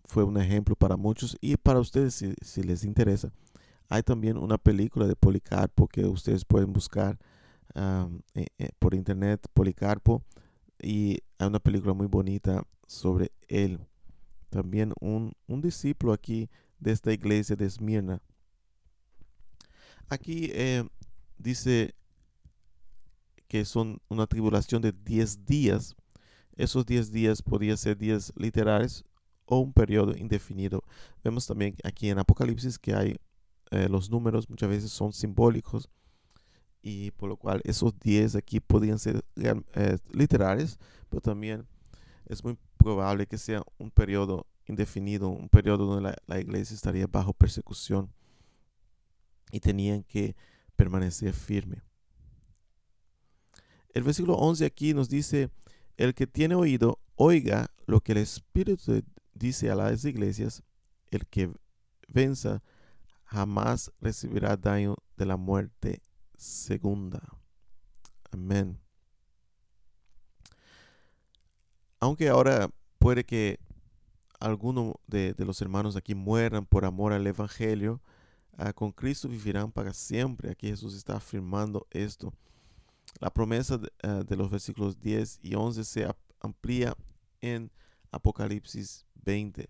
fue 0.04 0.24
un 0.24 0.36
ejemplo 0.38 0.76
para 0.76 0.96
muchos 0.96 1.36
y 1.40 1.56
para 1.56 1.80
ustedes 1.80 2.22
si, 2.42 2.62
les 2.62 2.84
interesa. 2.84 3.32
Hay 3.90 4.02
también 4.02 4.38
una 4.38 4.56
película 4.56 5.06
de 5.06 5.14
Policarpo 5.14 5.86
que 5.86 6.06
ustedes 6.06 6.46
pueden 6.46 6.72
buscar 6.72 7.18
eh, 7.74 8.46
eh, 8.58 8.70
por 8.78 8.94
internet, 8.94 9.46
Policarpo, 9.52 10.24
y 10.80 11.18
hay 11.38 11.48
una 11.48 11.58
película 11.58 11.92
muy 11.92 12.06
bonita 12.06 12.64
sobre 12.86 13.32
él. 13.48 13.78
También 14.48 14.94
un, 15.00 15.34
discípulo 15.46 16.14
aquí 16.14 16.48
de 16.78 16.92
esta 16.92 17.12
iglesia 17.12 17.54
de 17.54 17.66
Esmirna. 17.66 18.22
Aquí 20.08 20.50
eh, 20.54 20.88
dice 21.36 21.94
que 23.46 23.66
son 23.66 24.00
una 24.08 24.26
tribulación 24.26 24.80
de 24.80 24.92
10 24.92 25.44
días 25.44 25.94
esos 26.60 26.84
10 26.84 27.10
días 27.10 27.40
podían 27.40 27.78
ser 27.78 27.96
días 27.96 28.32
literales 28.36 29.02
o 29.46 29.60
un 29.60 29.72
periodo 29.72 30.14
indefinido. 30.14 30.84
Vemos 31.24 31.46
también 31.46 31.74
aquí 31.84 32.10
en 32.10 32.18
Apocalipsis 32.18 32.78
que 32.78 32.94
hay 32.94 33.16
eh, 33.70 33.88
los 33.88 34.10
números 34.10 34.48
muchas 34.50 34.68
veces 34.68 34.90
son 34.90 35.12
simbólicos 35.12 35.88
y 36.82 37.10
por 37.12 37.28
lo 37.28 37.36
cual 37.36 37.60
esos 37.64 37.98
10 38.00 38.36
aquí 38.36 38.60
podían 38.60 38.98
ser 38.98 39.24
eh, 39.36 39.98
literales, 40.12 40.78
pero 41.08 41.20
también 41.20 41.66
es 42.26 42.42
muy 42.42 42.56
probable 42.76 43.26
que 43.26 43.38
sea 43.38 43.62
un 43.78 43.90
periodo 43.90 44.46
indefinido, 44.66 45.28
un 45.28 45.48
periodo 45.48 45.86
donde 45.86 46.10
la, 46.10 46.16
la 46.26 46.40
iglesia 46.40 46.74
estaría 46.74 47.06
bajo 47.06 47.32
persecución 47.32 48.12
y 49.52 49.60
tenían 49.60 50.02
que 50.04 50.36
permanecer 50.76 51.32
firme. 51.32 51.82
El 53.92 54.04
versículo 54.04 54.34
11 54.34 54.64
aquí 54.64 54.94
nos 54.94 55.08
dice, 55.08 55.50
el 55.96 56.14
que 56.14 56.26
tiene 56.26 56.54
oído, 56.54 57.00
oiga 57.16 57.70
lo 57.86 58.00
que 58.00 58.12
el 58.12 58.18
Espíritu 58.18 59.02
dice 59.34 59.70
a 59.70 59.74
las 59.74 60.04
iglesias. 60.04 60.62
El 61.10 61.26
que 61.26 61.52
venza 62.08 62.62
jamás 63.30 63.92
recibirá 64.00 64.56
daño 64.56 64.96
de 65.16 65.24
la 65.24 65.36
muerte 65.36 66.02
segunda. 66.36 67.22
Amén. 68.32 68.80
Aunque 72.00 72.28
ahora 72.28 72.70
puede 72.98 73.24
que 73.24 73.60
algunos 74.40 74.94
de, 75.06 75.34
los 75.38 75.60
hermanos 75.60 75.96
aquí 75.96 76.14
mueran 76.14 76.66
por 76.66 76.84
amor 76.84 77.12
al 77.12 77.26
Evangelio, 77.26 78.00
ah, 78.56 78.72
con 78.72 78.90
Cristo 78.90 79.28
vivirán 79.28 79.70
para 79.70 79.92
siempre. 79.92 80.50
Aquí 80.50 80.68
Jesús 80.68 80.96
está 80.96 81.16
afirmando 81.16 81.86
esto. 81.90 82.32
La 83.20 83.30
promesa 83.30 83.78
eh, 84.02 84.24
de, 84.26 84.36
los 84.36 84.50
versículos 84.50 84.98
10 84.98 85.40
y 85.42 85.54
11 85.54 85.84
se 85.84 86.10
amplía 86.40 86.96
en 87.40 87.70
Apocalipsis 88.10 89.06
20. 89.14 89.68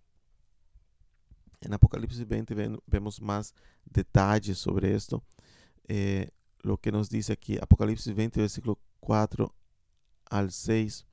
En 1.61 1.75
Apocalipsis 1.75 2.27
20 2.27 2.79
vemos 2.87 3.20
más 3.20 3.55
detalles 3.85 4.59
sobre 4.59 4.94
esto. 4.94 5.23
Eh, 5.88 6.31
lo 6.62 6.79
que 6.79 6.92
nos 6.92 7.11
dice 7.11 7.33
aquí, 7.33 7.59
Apocalipsis 7.61 8.14
20, 8.14 8.40
versículo 8.40 8.79
4 9.01 9.55
al 10.27 10.53
6, 10.53 11.07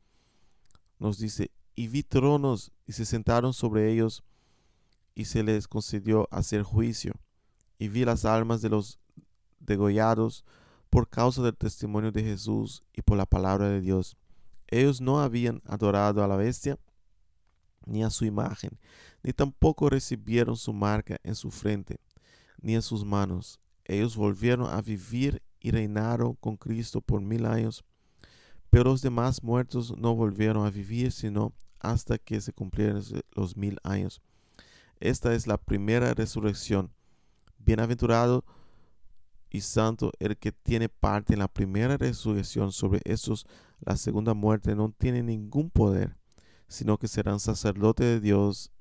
nos 0.99 1.19
dice, 1.19 1.51
y 1.75 1.87
vi 1.87 2.03
tronos 2.03 2.71
y 2.85 2.93
se 2.93 3.05
sentaron 3.05 3.53
sobre 3.53 3.91
ellos 3.91 4.23
y 5.15 5.25
se 5.25 5.43
les 5.43 5.67
concedió 5.67 6.27
hacer 6.31 6.63
juicio. 6.63 7.13
Y 7.77 7.89
vi 7.89 8.05
las 8.05 8.25
almas 8.25 8.61
de 8.61 8.69
los 8.69 8.99
degollados 9.59 10.45
por 10.89 11.09
causa 11.09 11.41
del 11.41 11.57
testimonio 11.57 12.11
de 12.11 12.23
Jesús 12.23 12.83
y 12.93 13.01
por 13.01 13.17
la 13.17 13.25
palabra 13.25 13.69
de 13.69 13.81
Dios. 13.81 14.17
Ellos 14.67 15.01
no 15.01 15.19
habían 15.19 15.61
adorado 15.65 16.23
a 16.23 16.27
la 16.27 16.35
bestia 16.35 16.79
ni 17.85 18.03
a 18.03 18.09
su 18.09 18.25
imagen, 18.25 18.77
ni 19.27 19.33
tampoco 19.33 19.89
recibieron 19.89 20.55
su 20.55 20.71
marca 20.71 21.19
en 21.21 21.35
su 21.35 21.51
frente, 21.51 21.99
ni 22.61 22.75
en 22.75 22.81
sus 22.81 23.03
manos. 23.03 23.59
Ellos 23.83 24.15
volvieron 24.15 24.73
a 24.73 24.81
vivir 24.81 25.43
y 25.59 25.71
reinaron 25.71 26.35
con 26.35 26.55
Cristo 26.55 27.01
por 27.01 27.19
mil 27.19 27.45
años, 27.45 27.83
pero 28.69 28.85
los 28.85 29.01
demás 29.01 29.43
muertos 29.43 29.93
no 29.97 30.15
volvieron 30.15 30.65
a 30.65 30.69
vivir 30.69 31.11
sino 31.11 31.51
hasta 31.81 32.17
que 32.17 32.39
se 32.39 32.53
cumplieran 32.53 33.03
los 33.35 33.57
mil 33.57 33.77
años. 33.83 34.21
Esta 35.01 35.33
es 35.33 35.45
la 35.45 35.57
primera 35.57 36.13
resurrección. 36.13 36.93
Bienaventurado 37.59 38.45
y 39.49 39.59
santo 39.59 40.13
el 40.19 40.37
que 40.37 40.53
tiene 40.53 40.87
parte 40.87 41.33
en 41.33 41.39
la 41.39 41.49
primera 41.49 41.97
resurrección 41.97 42.71
sobre 42.71 43.01
estos, 43.03 43.45
la 43.81 43.97
segunda 43.97 44.33
muerte 44.33 44.73
no 44.73 44.95
tiene 44.97 45.21
ningún 45.21 45.69
poder, 45.69 46.15
sino 46.69 46.97
que 46.97 47.09
serán 47.09 47.41
sacerdotes 47.41 48.05
de 48.05 48.21
Dios 48.21 48.71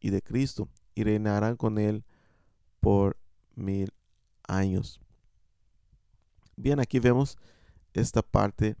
y 0.00 0.10
de 0.10 0.22
Cristo 0.22 0.68
y 0.94 1.04
reinarán 1.04 1.56
con 1.56 1.78
él 1.78 2.04
por 2.80 3.16
mil 3.54 3.92
años. 4.48 5.00
Bien, 6.56 6.80
aquí 6.80 6.98
vemos 6.98 7.38
esta 7.94 8.22
parte 8.22 8.76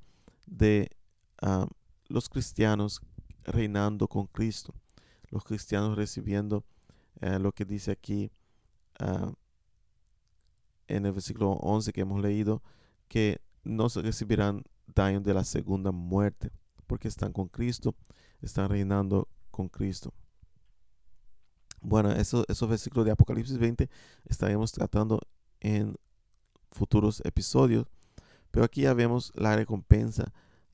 de 0.46 0.90
ah, 1.40 1.66
los 2.08 2.28
cristianos 2.28 3.00
reinando 3.44 4.08
con 4.08 4.26
Cristo, 4.26 4.74
los 5.30 5.44
cristianos 5.44 5.96
recibiendo 5.96 6.64
eh, 7.20 7.38
lo 7.38 7.52
que 7.52 7.64
dice 7.64 7.90
aquí 7.92 8.30
ah, 8.98 9.32
en 10.88 11.06
el 11.06 11.12
versículo 11.12 11.52
11 11.52 11.92
que 11.92 12.00
hemos 12.00 12.20
leído, 12.20 12.62
que 13.08 13.40
no 13.62 13.88
se 13.88 14.02
recibirán 14.02 14.64
daño 14.86 15.20
de 15.20 15.34
la 15.34 15.44
segunda 15.44 15.92
muerte, 15.92 16.50
porque 16.86 17.08
están 17.08 17.32
con 17.32 17.48
Cristo, 17.48 17.94
están 18.40 18.68
reinando 18.68 19.28
con 19.50 19.68
Cristo. 19.68 20.12
Bueno, 21.80 22.12
eso, 22.12 22.44
esos 22.48 22.68
versículos 22.68 23.06
de 23.06 23.12
Apocalipsis 23.12 23.58
20 23.58 23.88
estaremos 24.26 24.72
tratando 24.72 25.20
en 25.60 25.96
futuros 26.70 27.22
episodios, 27.24 27.86
pero 28.50 28.64
aquí 28.64 28.82
ya 28.82 28.94
vemos 28.94 29.32
la 29.34 29.56
recompensa 29.56 30.32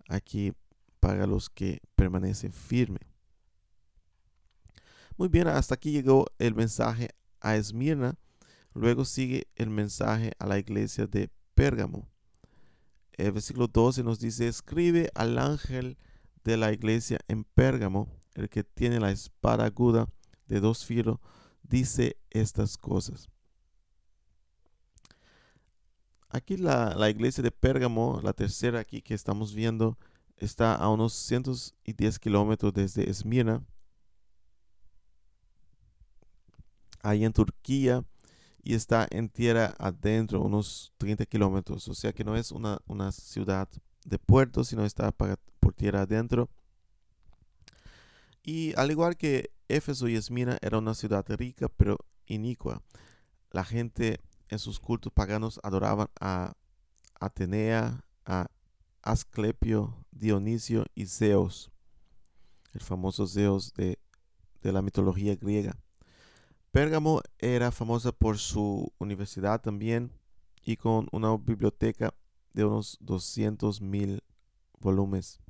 aquí 0.08 0.52
para 1.00 1.26
los 1.26 1.48
que 1.48 1.80
permanecen 1.94 2.52
firmes. 2.52 3.02
Muy 5.16 5.28
bien, 5.28 5.48
hasta 5.48 5.74
aquí 5.74 5.92
llegó 5.92 6.26
el 6.38 6.54
mensaje 6.54 7.10
a 7.40 7.56
Esmirna. 7.56 8.18
Luego 8.74 9.04
sigue 9.04 9.46
el 9.54 9.70
mensaje 9.70 10.32
a 10.38 10.46
la 10.46 10.58
iglesia 10.58 11.06
de 11.06 11.30
Pérgamo. 11.54 12.08
El 13.12 13.32
versículo 13.32 13.66
12 13.66 14.02
nos 14.02 14.18
dice, 14.18 14.46
escribe 14.46 15.10
al 15.14 15.38
ángel 15.38 15.96
de 16.44 16.58
la 16.58 16.72
iglesia 16.72 17.18
en 17.28 17.44
Pérgamo, 17.44 18.08
el 18.34 18.50
que 18.50 18.62
tiene 18.62 19.00
la 19.00 19.10
espada 19.10 19.64
aguda 19.64 20.08
de 20.48 20.61
dos 20.61 20.85
filos, 20.85 21.18
dice 21.62 22.16
estas 22.30 22.76
cosas. 22.76 23.28
Aquí 26.28 26.56
la, 26.56 26.94
la, 26.94 27.09
iglesia 27.09 27.42
de 27.42 27.50
Pérgamo, 27.50 28.20
la 28.22 28.32
tercera 28.32 28.80
aquí 28.80 29.00
que 29.00 29.14
estamos 29.14 29.54
viendo, 29.54 29.96
está 30.37 30.74
a 30.74 30.88
unos 30.88 31.12
110 31.14 32.18
kilómetros 32.18 32.74
desde 32.74 33.09
Esmirna, 33.09 33.64
ahí 37.02 37.24
en 37.24 37.32
Turquía 37.32 38.04
y 38.62 38.74
está 38.74 39.06
en 39.11 39.28
tierra 39.28 39.74
adentro, 39.78 40.42
unos 40.42 40.92
30 40.98 41.24
kilómetros. 41.26 41.87
O 41.88 41.94
sea 41.94 42.12
que 42.12 42.24
no 42.24 42.37
es 42.37 42.50
una, 42.50 42.80
ciudad 43.12 43.68
de 44.04 44.18
puerto, 44.18 44.64
sino 44.64 44.85
está 44.85 45.12
por 45.12 45.72
tierra 45.74 46.02
adentro. 46.02 46.50
Y 48.42 48.74
al 48.76 48.90
igual 48.90 49.16
que 49.16 49.50
Éfeso 49.68 50.09
y 50.09 50.16
Esmina 50.16 50.59
era 50.61 50.79
una 50.79 50.94
ciudad 50.94 51.24
rica 51.29 51.68
pero 51.68 51.98
inicua. 52.26 52.83
La 53.50 53.64
gente 53.64 54.20
en 54.48 54.59
sus 54.59 54.81
cultos 54.81 55.12
paganos 55.12 55.61
adoraban 55.62 56.09
a 56.20 56.55
Atenea, 57.18 58.05
a 58.24 58.48
Asclepio, 59.02 60.05
Dionisio 60.11 60.85
y 60.94 61.07
Zeus, 61.07 61.70
el 62.72 62.81
famoso 62.81 63.26
Zeus 63.26 63.72
de 63.74 63.98
la 64.62 64.83
mitología 64.83 65.37
griega. 65.37 65.76
Pérgamo 66.72 67.22
era 67.38 67.70
famosa 67.72 68.12
por 68.12 68.37
su 68.37 68.92
universidad 68.98 69.62
también 69.62 70.12
y 70.62 70.76
con 70.76 71.09
una 71.12 71.35
biblioteca 71.37 72.12
de 72.52 72.64
unos 72.64 72.98
200 73.00 73.81
mil 73.81 74.22
volúmenes. 74.79 75.40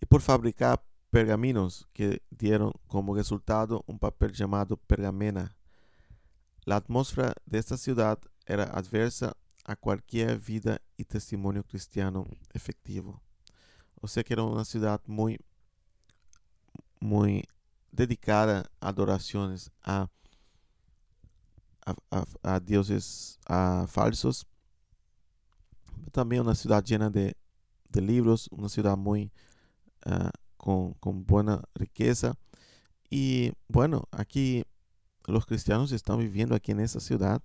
Y 0.00 0.06
por 0.06 0.22
fabricar 0.22 0.82
pergaminos 1.16 1.88
que 1.94 2.22
dieron 2.28 2.74
como 2.88 3.16
resultado 3.16 3.82
un 3.86 3.98
papel 3.98 4.34
llamado 4.34 4.76
pergamena. 4.76 5.56
La 6.66 6.76
atmósfera 6.76 7.32
de 7.46 7.56
esta 7.58 7.78
ciudad 7.78 8.18
era 8.44 8.64
adversa 8.64 9.34
a 9.64 9.76
cualquier 9.76 10.38
vida 10.38 10.78
y 10.98 11.04
testimonio 11.04 11.64
cristiano 11.64 12.26
efectivo. 12.52 13.22
O 13.94 14.08
sea 14.08 14.22
que 14.24 14.34
era 14.34 14.42
una 14.42 14.66
ciudad 14.66 15.00
muy, 15.06 15.40
muy 17.00 17.48
dedicada 17.90 18.70
a 18.78 18.88
adoraciones 18.88 19.70
a, 19.82 20.10
a, 22.42 22.60
dioses 22.60 23.38
a 23.46 23.86
falsos. 23.88 24.46
También 26.12 26.42
una 26.42 26.54
ciudad 26.54 26.84
llena 26.84 27.08
de, 27.08 27.34
libros, 27.94 28.48
una 28.50 28.68
ciudad 28.68 28.98
muy 28.98 29.32
ah, 30.04 30.30
con, 30.66 31.26
buena 31.26 31.62
riqueza. 31.74 32.36
Y 33.08 33.52
bueno, 33.68 34.08
aquí 34.10 34.64
los 35.26 35.46
cristianos 35.46 35.92
están 35.92 36.18
viviendo 36.18 36.54
aquí 36.54 36.72
en 36.72 36.80
esa 36.80 36.98
ciudad. 36.98 37.40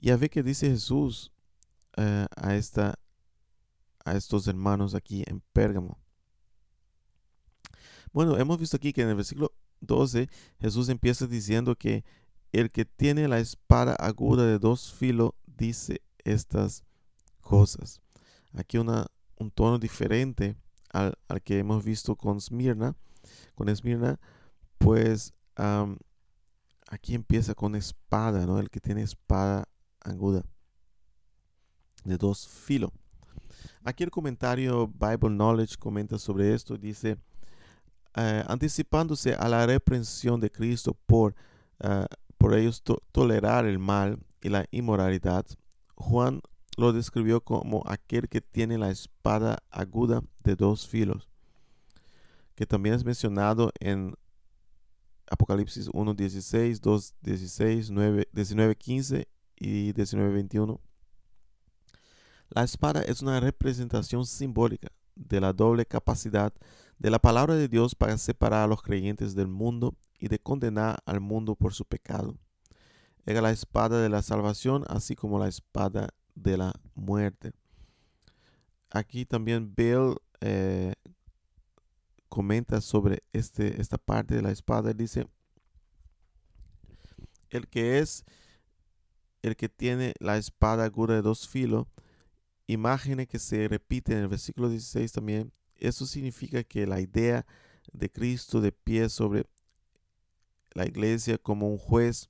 Y 0.00 0.10
a 0.10 0.16
ver 0.16 0.30
qué 0.30 0.42
dice 0.42 0.68
Jesús 0.68 1.32
eh, 1.96 2.26
a, 2.36 2.54
esta, 2.54 2.98
a 4.04 4.16
estos 4.16 4.48
hermanos 4.48 4.94
aquí 4.94 5.22
en 5.26 5.42
Pérgamo. 5.52 5.98
Bueno, 8.12 8.38
hemos 8.38 8.58
visto 8.58 8.76
aquí 8.76 8.92
que 8.92 9.02
en 9.02 9.08
el 9.08 9.16
versículo 9.16 9.52
12 9.80 10.28
Jesús 10.60 10.88
empieza 10.88 11.26
diciendo 11.26 11.74
que 11.74 12.04
el 12.52 12.70
que 12.70 12.84
tiene 12.84 13.28
la 13.28 13.40
espada 13.40 13.94
aguda 13.94 14.46
de 14.46 14.58
dos 14.58 14.92
filos 14.92 15.32
dice 15.46 16.00
estas 16.18 16.84
cosas. 17.40 18.00
Aquí 18.54 18.78
una, 18.78 19.08
un 19.36 19.50
tono 19.50 19.78
diferente 19.78 20.56
al, 20.94 21.42
que 21.42 21.58
hemos 21.58 21.84
visto 21.84 22.16
con 22.16 22.40
Smirna. 22.40 22.94
Con 23.54 23.68
Esmirna, 23.68 24.18
pues 24.78 25.34
aquí 26.88 27.14
empieza 27.14 27.54
con 27.54 27.74
espada, 27.74 28.46
¿no? 28.46 28.58
El 28.58 28.70
que 28.70 28.80
tiene 28.80 29.02
espada 29.02 29.68
aguda 30.00 30.42
de 32.04 32.16
dos 32.16 32.46
filos. 32.46 32.90
Aquí 33.82 34.04
el 34.04 34.10
comentario 34.10 34.88
Bible 34.88 35.30
Knowledge 35.30 35.76
comenta 35.78 36.18
sobre 36.18 36.54
esto, 36.54 36.76
dice, 36.76 37.16
eh, 38.16 38.44
anticipándose 38.46 39.34
a 39.34 39.48
la 39.48 39.66
reprensión 39.66 40.40
de 40.40 40.50
Cristo 40.50 40.96
por, 41.06 41.34
eh, 41.80 42.06
por 42.38 42.54
ellos 42.54 42.82
tolerar 43.12 43.66
el 43.66 43.78
mal 43.78 44.18
y 44.40 44.48
la 44.48 44.66
inmoralidad, 44.70 45.46
Juan 45.96 46.40
lo 46.76 46.92
describió 46.92 47.40
como 47.40 47.82
aquel 47.86 48.28
que 48.28 48.40
tiene 48.40 48.78
la 48.78 48.90
espada 48.90 49.58
aguda 49.70 50.22
de 50.42 50.56
dos 50.56 50.88
filos, 50.88 51.28
que 52.54 52.66
también 52.66 52.94
es 52.94 53.04
mencionado 53.04 53.72
en 53.80 54.14
Apocalipsis 55.30 55.88
1, 55.92 56.14
16, 56.14 56.80
2, 56.80 57.14
16, 57.22 57.90
9, 57.90 58.28
19, 58.32 58.76
15 58.76 59.28
y 59.56 59.92
19, 59.92 60.32
21. 60.32 60.80
La 62.50 62.62
espada 62.62 63.02
es 63.02 63.22
una 63.22 63.40
representación 63.40 64.26
simbólica 64.26 64.88
de 65.16 65.40
la 65.40 65.52
doble 65.52 65.86
capacidad 65.86 66.52
de 66.98 67.10
la 67.10 67.18
palabra 67.18 67.54
de 67.54 67.68
Dios 67.68 67.94
para 67.94 68.18
separar 68.18 68.64
a 68.64 68.66
los 68.66 68.82
creyentes 68.82 69.34
del 69.34 69.48
mundo 69.48 69.96
y 70.18 70.28
de 70.28 70.38
condenar 70.38 70.98
al 71.06 71.20
mundo 71.20 71.56
por 71.56 71.74
su 71.74 71.84
pecado. 71.84 72.36
Era 73.26 73.40
la 73.40 73.50
espada 73.50 74.00
de 74.00 74.08
la 74.08 74.22
salvación, 74.22 74.84
así 74.88 75.16
como 75.16 75.38
la 75.38 75.48
espada 75.48 76.10
de 76.34 76.56
la 76.56 76.72
muerte. 76.94 77.52
Aquí 78.90 79.24
también 79.24 79.74
Bill 79.74 80.16
eh, 80.40 80.94
comenta 82.28 82.80
sobre 82.80 83.22
este, 83.32 83.80
esta 83.80 83.98
parte 83.98 84.34
de 84.34 84.42
la 84.42 84.50
espada. 84.50 84.92
Dice, 84.92 85.26
el 87.50 87.68
que 87.68 87.98
es, 87.98 88.24
el 89.42 89.56
que 89.56 89.68
tiene 89.68 90.14
la 90.20 90.36
espada 90.36 90.84
aguda 90.84 91.14
de 91.14 91.22
dos 91.22 91.48
filos, 91.48 91.86
imagen 92.66 93.26
que 93.26 93.38
se 93.38 93.68
repite 93.68 94.12
en 94.12 94.18
el 94.18 94.28
versículo 94.28 94.68
16 94.68 95.12
también. 95.12 95.52
Eso 95.76 96.06
significa 96.06 96.62
que 96.62 96.86
la 96.86 97.00
idea 97.00 97.46
de 97.92 98.10
Cristo 98.10 98.60
de 98.60 98.72
pie 98.72 99.08
sobre 99.08 99.44
la 100.72 100.86
iglesia 100.86 101.38
como 101.38 101.68
un 101.68 101.78
juez 101.78 102.28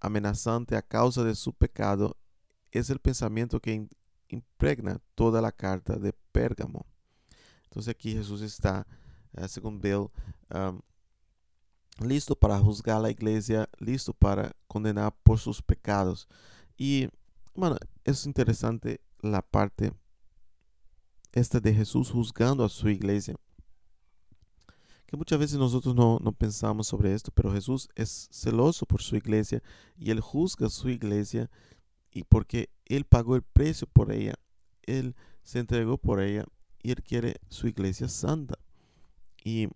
amenazante 0.00 0.76
a 0.76 0.82
causa 0.82 1.24
de 1.24 1.34
su 1.34 1.52
pecado 1.52 2.16
es 2.78 2.90
el 2.90 2.98
pensamiento 2.98 3.60
que 3.60 3.88
impregna 4.28 5.00
toda 5.14 5.40
la 5.40 5.52
carta 5.52 5.96
de 5.96 6.12
Pérgamo. 6.32 6.86
Entonces 7.64 7.90
aquí 7.90 8.12
Jesús 8.12 8.40
está, 8.42 8.86
eh, 9.32 9.48
según 9.48 9.80
Bill, 9.80 10.08
listo 12.00 12.34
para 12.36 12.58
juzgar 12.58 12.96
a 12.96 13.00
la 13.00 13.10
iglesia, 13.10 13.68
listo 13.78 14.12
para 14.12 14.54
condenar 14.66 15.14
por 15.22 15.38
sus 15.38 15.62
pecados. 15.62 16.28
Y 16.76 17.08
bueno, 17.54 17.76
es 18.04 18.26
interesante 18.26 19.00
la 19.20 19.42
parte 19.42 19.92
esta 21.32 21.58
de 21.60 21.74
Jesús 21.74 22.10
juzgando 22.10 22.64
a 22.64 22.68
su 22.68 22.88
iglesia. 22.88 23.34
Que 25.06 25.16
muchas 25.16 25.38
veces 25.38 25.58
nosotros 25.58 25.94
no, 25.94 26.20
pensamos 26.32 26.86
sobre 26.86 27.12
esto, 27.12 27.30
pero 27.32 27.52
Jesús 27.52 27.88
es 27.94 28.28
celoso 28.32 28.86
por 28.86 29.02
su 29.02 29.16
iglesia 29.16 29.62
y 29.96 30.10
él 30.10 30.20
juzga 30.20 30.68
su 30.68 30.88
iglesia 30.88 31.50
y 32.14 32.22
porque 32.22 32.70
Él 32.86 33.04
pagó 33.04 33.36
el 33.36 33.42
precio 33.42 33.86
por 33.86 34.12
ella, 34.12 34.34
Él 34.84 35.14
se 35.42 35.58
entregó 35.58 35.98
por 35.98 36.22
ella 36.22 36.46
y 36.82 36.92
Él 36.92 37.02
quiere 37.02 37.36
su 37.48 37.66
iglesia 37.66 38.08
santa. 38.08 38.58
Y 39.44 39.68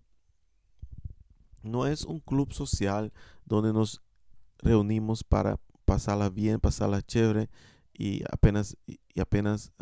no 1.63 1.87
es 1.87 2.05
un 2.05 2.21
club 2.21 2.53
social 2.53 3.13
donde 3.45 3.73
nos 3.73 4.01
reunimos 4.59 5.25
para 5.25 5.59
pasarla 5.85 6.31
bien, 6.31 6.61
pasarla 6.61 7.03
chévere 7.03 7.51
y 7.93 8.23
apenas, 8.31 8.77
y 8.87 9.21
apenas 9.21 9.73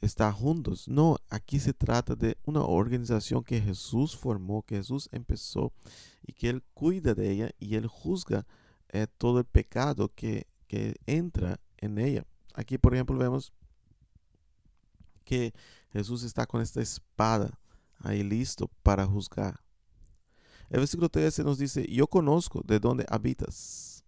estar 0.00 0.32
juntos. 0.32 0.86
No, 0.86 1.16
aquí 1.28 1.58
se 1.58 1.74
trata 1.74 2.14
de 2.14 2.38
una 2.44 2.62
organización 2.62 3.42
que 3.42 3.60
Jesús 3.60 4.16
formó, 4.16 4.62
que 4.62 4.76
Jesús 4.76 5.08
empezó 5.10 5.72
y 6.22 6.34
que 6.34 6.50
Él 6.50 6.62
cuida 6.72 7.14
de 7.14 7.30
ella 7.32 7.50
y 7.58 7.74
Él 7.74 7.88
juzga 7.88 8.46
eh, 8.90 9.08
todo 9.18 9.40
el 9.40 9.44
pecado 9.44 10.12
que, 10.14 10.46
que 10.68 10.94
entra 11.06 11.60
en 11.84 11.98
ella. 11.98 12.26
Aquí, 12.54 12.78
por 12.78 12.94
ejemplo, 12.94 13.16
vemos 13.16 13.52
que 15.24 15.54
Jesús 15.90 16.22
está 16.22 16.46
con 16.46 16.60
esta 16.60 16.80
espada 16.80 17.58
ahí 17.98 18.22
listo 18.22 18.68
para 18.82 19.06
juzgar. 19.06 19.60
El 20.70 20.80
versículo 20.80 21.08
13 21.08 21.44
nos 21.44 21.58
dice, 21.58 21.86
yo 21.90 22.06
conozco 22.06 22.62
de 22.64 22.80
dónde 22.80 23.06
habitas, 23.08 24.04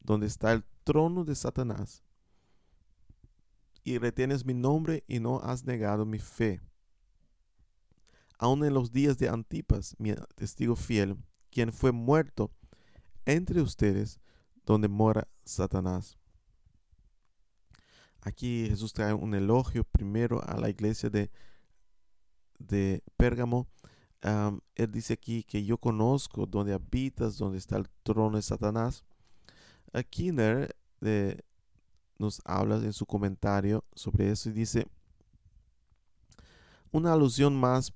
donde 0.00 0.26
está 0.26 0.52
el 0.52 0.64
trono 0.84 1.24
de 1.24 1.34
Satanás, 1.34 2.02
y 3.84 3.98
retienes 3.98 4.44
mi 4.44 4.54
nombre 4.54 5.04
y 5.06 5.20
no 5.20 5.40
has 5.40 5.64
negado 5.64 6.04
mi 6.04 6.18
fe. 6.18 6.60
Aun 8.38 8.64
en 8.64 8.74
los 8.74 8.92
días 8.92 9.18
de 9.18 9.28
Antipas, 9.28 9.96
mi 9.98 10.14
testigo 10.34 10.76
fiel, 10.76 11.16
quien 11.50 11.72
fue 11.72 11.92
muerto 11.92 12.50
entre 13.24 13.60
ustedes, 13.60 14.20
donde 14.64 14.88
mora 14.88 15.28
Satanás. 15.44 16.18
Aquí 18.22 18.66
Jesús 18.68 18.92
trae 18.92 19.14
un 19.14 19.34
elogio 19.34 19.84
primero 19.84 20.42
a 20.44 20.58
la 20.58 20.68
iglesia 20.68 21.08
de, 21.08 21.30
de 22.58 23.02
Pérgamo. 23.16 23.68
él 24.74 24.90
dice 24.90 25.14
aquí 25.14 25.44
que 25.44 25.64
yo 25.64 25.78
conozco 25.78 26.46
donde 26.46 26.74
habitas, 26.74 27.38
donde 27.38 27.58
está 27.58 27.76
el 27.76 27.88
trono 28.02 28.36
de 28.36 28.42
Satanás. 28.42 29.04
Aquí 29.92 30.30
de, 30.30 31.44
nos 32.18 32.42
habla 32.44 32.76
en 32.76 32.92
su 32.92 33.06
comentario 33.06 33.84
sobre 33.94 34.30
eso 34.30 34.50
y 34.50 34.52
dice, 34.52 34.86
una 36.90 37.12
alusión 37.12 37.58
más 37.58 37.92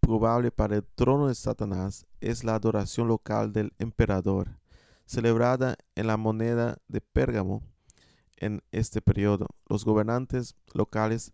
probable 0.00 0.50
para 0.50 0.76
el 0.76 0.84
trono 0.84 1.28
de 1.28 1.34
Satanás 1.34 2.06
es 2.20 2.42
la 2.42 2.56
adoración 2.56 3.06
local 3.06 3.52
del 3.52 3.72
emperador, 3.78 4.58
celebrada 5.06 5.76
en 5.94 6.08
la 6.08 6.16
moneda 6.16 6.78
de 6.88 7.00
Pérgamo 7.00 7.62
en 8.42 8.60
este 8.72 9.00
periodo. 9.00 9.46
Los 9.68 9.84
gobernantes 9.84 10.56
locales 10.74 11.32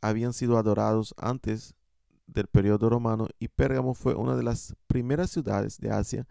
habían 0.00 0.32
sido 0.32 0.58
adorados 0.58 1.14
antes 1.16 1.74
del 2.26 2.48
periodo 2.48 2.90
romano 2.90 3.28
y 3.38 3.48
Pérgamo 3.48 3.94
fue 3.94 4.14
una 4.14 4.34
de 4.34 4.42
las 4.42 4.74
primeras 4.88 5.30
ciudades 5.30 5.78
de 5.78 5.90
Asia 5.90 6.26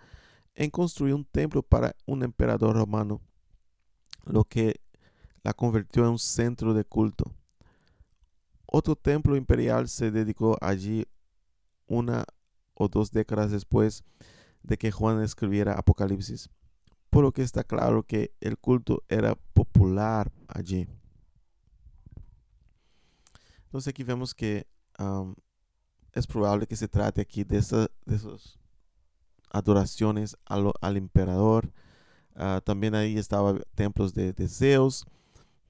en 0.53 0.69
construir 0.69 1.13
un 1.13 1.23
templo 1.23 1.63
para 1.63 1.95
un 2.05 2.23
emperador 2.23 2.75
romano, 2.75 3.21
lo 4.25 4.43
que 4.43 4.81
la 5.43 5.53
convirtió 5.53 6.03
en 6.03 6.11
un 6.11 6.19
centro 6.19 6.73
de 6.73 6.83
culto. 6.83 7.33
Otro 8.65 8.97
templo 8.97 9.37
imperial 9.37 9.87
se 9.87 10.11
dedicó 10.11 10.57
allí 10.59 11.05
una 11.87 12.25
o 12.73 12.89
dos 12.89 13.11
décadas 13.11 13.51
después 13.51 14.03
de 14.61 14.77
que 14.77 14.91
Juan 14.91 15.21
escribiera 15.21 15.73
Apocalipsis 15.73 16.49
por 17.11 17.23
lo 17.23 17.31
que 17.31 17.43
está 17.43 17.63
claro 17.63 18.03
que 18.03 18.33
el 18.39 18.57
culto 18.57 19.03
era 19.09 19.35
popular 19.53 20.31
allí. 20.47 20.87
Entonces 23.65 23.89
aquí 23.89 24.03
vemos 24.03 24.33
que 24.33 24.65
es 26.13 26.25
probable 26.25 26.65
que 26.67 26.75
se 26.75 26.87
trate 26.87 27.21
aquí 27.21 27.43
de, 27.43 27.57
esas 27.57 27.89
adoraciones 29.51 30.37
al, 30.45 30.71
al 30.81 30.97
emperador. 30.97 31.71
Ah, 32.35 32.61
también 32.63 32.95
ahí 32.95 33.17
estaba 33.17 33.59
templos 33.75 34.13
de, 34.13 34.33
de 34.33 34.47
Zeus. 34.47 35.05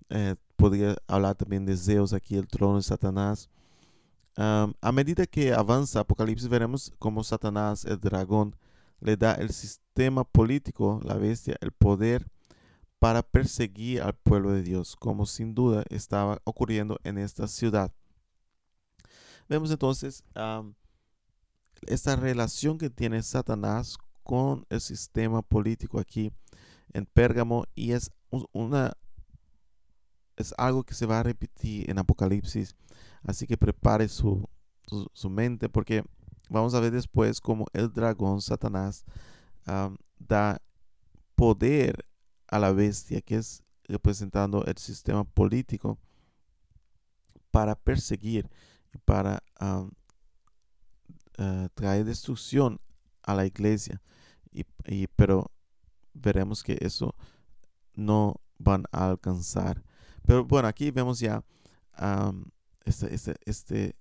Eh, 0.09 0.35
podría 0.55 0.95
hablar 1.07 1.35
también 1.35 1.65
de 1.65 1.75
Zeus 1.75 2.13
aquí, 2.13 2.35
el 2.35 2.47
trono 2.47 2.77
de 2.77 2.83
Satanás. 2.83 3.49
a 4.35 4.91
medida 4.91 5.25
que 5.25 5.53
avanza 5.53 6.01
Apocalipsis, 6.01 6.47
veremos 6.47 6.93
cómo 6.99 7.23
Satanás, 7.23 7.83
el 7.85 7.99
dragón, 7.99 8.55
le 9.01 9.17
da 9.17 9.33
el 9.33 9.51
sistema 9.51 10.23
político, 10.23 11.01
la 11.03 11.15
bestia, 11.15 11.57
el 11.61 11.71
poder 11.71 12.27
para 12.99 13.23
perseguir 13.23 14.01
al 14.01 14.13
pueblo 14.13 14.51
de 14.51 14.61
Dios, 14.61 14.95
como 14.95 15.25
sin 15.25 15.55
duda 15.55 15.83
estaba 15.89 16.39
ocurriendo 16.43 16.99
en 17.03 17.17
esta 17.17 17.47
ciudad. 17.47 17.91
Vemos 19.49 19.71
entonces 19.71 20.23
esta 21.87 22.15
relación 22.15 22.77
que 22.77 22.89
tiene 22.89 23.21
Satanás 23.23 23.97
con 24.23 24.65
el 24.69 24.79
sistema 24.79 25.41
político 25.41 25.99
aquí 25.99 26.31
en 26.93 27.05
Pérgamo 27.05 27.65
y 27.75 27.91
es 27.93 28.11
una 28.51 28.93
es 30.37 30.53
algo 30.57 30.83
que 30.83 30.93
se 30.93 31.05
va 31.05 31.19
a 31.19 31.23
repetir 31.23 31.89
en 31.89 31.99
Apocalipsis 31.99 32.75
así 33.23 33.47
que 33.47 33.57
prepare 33.57 34.07
su, 34.07 34.47
su, 35.13 35.29
mente 35.29 35.69
porque 35.69 36.03
vamos 36.51 36.73
a 36.73 36.79
ver 36.79 36.91
después 36.91 37.39
cómo 37.39 37.65
el 37.73 37.91
dragón 37.91 38.41
Satanás 38.41 39.05
da 40.19 40.61
poder 41.35 42.05
a 42.47 42.59
la 42.59 42.71
bestia 42.73 43.21
que 43.21 43.37
es 43.37 43.63
representando 43.85 44.63
el 44.65 44.77
sistema 44.77 45.23
político 45.23 45.97
para 47.51 47.75
perseguir 47.75 48.49
y 48.93 48.97
para 48.99 49.41
eh, 51.37 51.69
traer 51.73 52.05
destrucción 52.05 52.79
a 53.23 53.33
la 53.33 53.45
iglesia. 53.45 54.01
Y, 54.51 55.07
pero 55.15 55.51
veremos 56.13 56.63
que 56.63 56.77
eso 56.81 57.15
no 57.95 58.35
van 58.57 58.83
a 58.91 59.09
alcanzar. 59.09 59.83
Pero 60.23 60.45
bueno, 60.45 60.67
aquí 60.67 60.91
vemos 60.91 61.19
ya 61.19 61.43
este, 62.85 63.13
este, 63.13 63.35
este, 63.45 63.95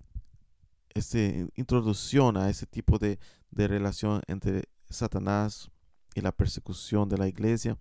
este, 0.95 1.49
introducción 1.55 2.37
a 2.37 2.51
ese 2.51 2.67
tipo 2.67 2.99
de, 2.99 3.19
de 3.51 3.69
relación 3.69 4.23
entre 4.27 4.65
Satanás 4.89 5.71
y 6.15 6.21
la 6.21 6.33
persecución 6.33 7.09
de 7.09 7.19
la 7.19 7.29
iglesia 7.29 7.79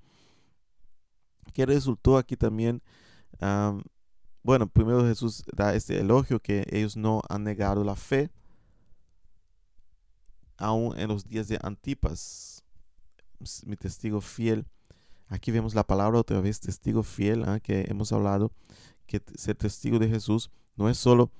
que 1.51 1.65
resultó 1.65 2.17
aquí 2.17 2.35
también, 2.35 2.81
bueno, 4.43 4.67
primero 4.67 5.03
Jesús 5.03 5.43
da 5.53 5.75
este 5.75 5.99
elogio 5.99 6.39
que 6.39 6.65
ellos 6.71 6.95
no 6.95 7.21
han 7.29 7.43
negado 7.43 7.83
la 7.83 7.95
fe, 7.95 8.31
aún 10.57 10.97
en 10.97 11.07
los 11.07 11.27
días 11.27 11.47
de 11.47 11.59
Antipas, 11.61 12.63
mi 13.65 13.75
testigo 13.75 14.21
fiel. 14.21 14.65
Aquí 15.27 15.51
vemos 15.51 15.75
la 15.75 15.85
palabra 15.85 16.19
otra 16.19 16.41
vez, 16.41 16.59
testigo 16.59 17.03
fiel, 17.03 17.43
¿ah? 17.47 17.59
que 17.59 17.85
hemos 17.87 18.11
hablado, 18.11 18.51
que 19.05 19.21
ser 19.35 19.55
testigo 19.55 19.99
de 19.99 20.09
Jesús 20.09 20.51
no 20.75 20.89
es 20.89 20.97
solo 20.97 21.31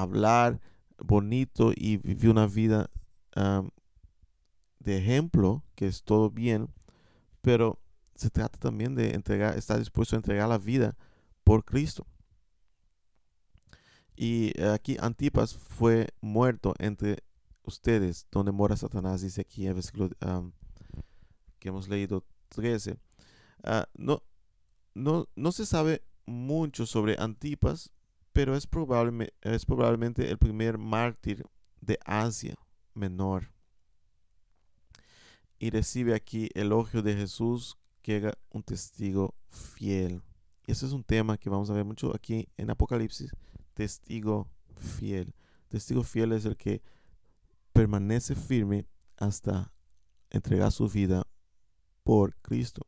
hablar 0.00 0.60
bonito 0.98 1.72
y 1.74 1.96
vivir 1.98 2.30
una 2.30 2.46
vida 2.46 2.90
de 4.78 4.98
ejemplo, 4.98 5.64
que 5.74 5.86
es 5.86 6.02
todo 6.02 6.30
bien, 6.30 6.68
pero 7.40 7.80
se 8.14 8.30
trata 8.30 8.58
también 8.58 8.94
de 8.94 9.14
entregar, 9.14 9.56
estar 9.56 9.78
dispuesto 9.78 10.16
a 10.16 10.18
entregar 10.18 10.48
la 10.48 10.58
vida 10.58 10.96
por 11.44 11.64
Cristo. 11.64 12.06
Y 14.16 14.60
aquí 14.62 14.96
Antipas 15.00 15.54
fue 15.54 16.08
muerto 16.20 16.74
entre 16.78 17.22
ustedes, 17.62 18.26
donde 18.32 18.50
mora 18.50 18.76
Satanás, 18.76 19.22
dice 19.22 19.42
aquí 19.42 19.62
en 19.62 19.68
el 19.68 19.74
versículo 19.74 20.10
que 21.60 21.68
hemos 21.68 21.88
leído 21.88 22.24
13. 22.48 22.98
Ah, 23.62 23.86
no, 23.94 24.22
no, 24.94 25.28
no 25.36 25.52
se 25.52 25.66
sabe 25.66 26.02
mucho 26.26 26.86
sobre 26.86 27.16
Antipas, 27.18 27.92
pero 28.38 28.54
es, 28.54 28.68
probable, 28.68 29.34
es 29.40 29.66
probablemente 29.66 30.30
el 30.30 30.38
primer 30.38 30.78
mártir 30.78 31.44
de 31.80 31.98
Asia 32.04 32.54
Menor. 32.94 33.50
Y 35.58 35.70
recibe 35.70 36.14
aquí 36.14 36.48
elogio 36.54 37.02
de 37.02 37.16
Jesús 37.16 37.76
que 38.00 38.32
un 38.50 38.62
testigo 38.62 39.34
fiel. 39.48 40.22
Y 40.64 40.70
ese 40.70 40.86
es 40.86 40.92
un 40.92 41.02
tema 41.02 41.36
que 41.36 41.50
vamos 41.50 41.68
a 41.68 41.72
ver 41.72 41.84
mucho 41.84 42.14
aquí 42.14 42.46
en 42.56 42.70
Apocalipsis. 42.70 43.32
Testigo 43.74 44.48
fiel. 44.76 45.34
Testigo 45.66 46.04
fiel 46.04 46.30
es 46.30 46.44
el 46.44 46.56
que 46.56 46.80
permanece 47.72 48.36
firme 48.36 48.86
hasta 49.16 49.72
entregar 50.30 50.70
su 50.70 50.88
vida 50.88 51.24
por 52.04 52.36
Cristo. 52.36 52.82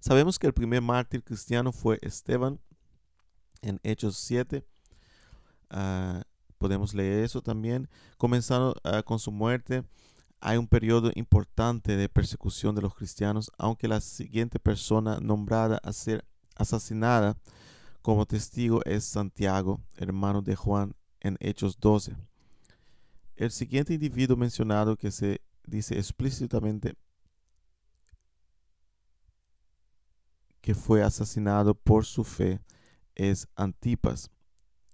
Sabemos 0.00 0.38
que 0.38 0.46
el 0.46 0.54
primer 0.54 0.82
mártir 0.82 1.22
cristiano 1.22 1.72
fue 1.72 1.98
Esteban 2.02 2.60
en 3.62 3.80
Hechos 3.82 4.16
7. 4.18 4.64
Ah, 5.70 6.22
podemos 6.58 6.94
leer 6.94 7.24
eso 7.24 7.42
también. 7.42 7.88
Comenzando 8.16 8.74
ah, 8.84 9.02
con 9.02 9.18
su 9.18 9.32
muerte 9.32 9.84
hay 10.40 10.58
un 10.58 10.68
periodo 10.68 11.10
importante 11.14 11.96
de 11.96 12.08
persecución 12.08 12.74
de 12.74 12.82
los 12.82 12.94
cristianos, 12.94 13.50
aunque 13.58 13.88
la 13.88 14.00
siguiente 14.00 14.60
persona 14.60 15.18
nombrada 15.20 15.80
a 15.82 15.92
ser 15.92 16.24
asesinada 16.54 17.36
como 18.02 18.26
testigo 18.26 18.80
es 18.84 19.04
Santiago, 19.04 19.80
hermano 19.96 20.42
de 20.42 20.54
Juan, 20.54 20.94
en 21.20 21.36
Hechos 21.40 21.80
12. 21.80 22.16
El 23.34 23.50
siguiente 23.50 23.94
individuo 23.94 24.36
mencionado 24.36 24.96
que 24.96 25.10
se 25.10 25.40
dice 25.66 25.98
explícitamente 25.98 26.94
que 30.66 30.74
fue 30.74 31.04
asesinado 31.04 31.76
por 31.76 32.04
su 32.04 32.24
fe 32.24 32.60
es 33.14 33.46
Antipas. 33.54 34.32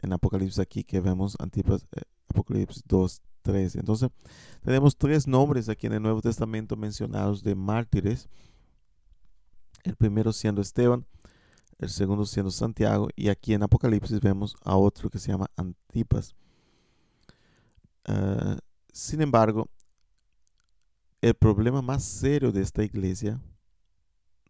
En 0.02 0.12
Apocalipsis 0.12 0.58
aquí 0.58 0.84
que 0.84 1.00
vemos 1.00 1.34
Antipas, 1.40 1.86
eh, 1.96 2.02
Apocalipsis 2.28 2.82
2, 2.86 3.22
entonces, 3.44 4.10
tenemos 4.62 4.98
tres 4.98 5.26
nombres 5.26 5.70
aquí 5.70 5.86
en 5.86 5.94
el 5.94 6.02
Nuevo 6.02 6.20
Testamento 6.20 6.76
mencionados 6.76 7.42
de 7.42 7.54
mártires. 7.54 8.28
El 9.82 9.96
primero 9.96 10.30
siendo 10.34 10.60
Esteban, 10.60 11.06
el 11.78 11.88
segundo 11.88 12.26
siendo 12.26 12.50
Santiago, 12.50 13.08
y 13.16 13.30
aquí 13.30 13.54
en 13.54 13.62
Apocalipsis 13.62 14.20
vemos 14.20 14.54
a 14.64 14.76
otro 14.76 15.08
que 15.08 15.18
se 15.18 15.32
llama 15.32 15.50
Antipas. 15.56 16.34
Ah, 18.04 18.58
sin 18.92 19.22
embargo, 19.22 19.70
el 21.22 21.32
problema 21.32 21.80
más 21.80 22.04
serio 22.04 22.52
de 22.52 22.60
esta 22.60 22.84
iglesia 22.84 23.40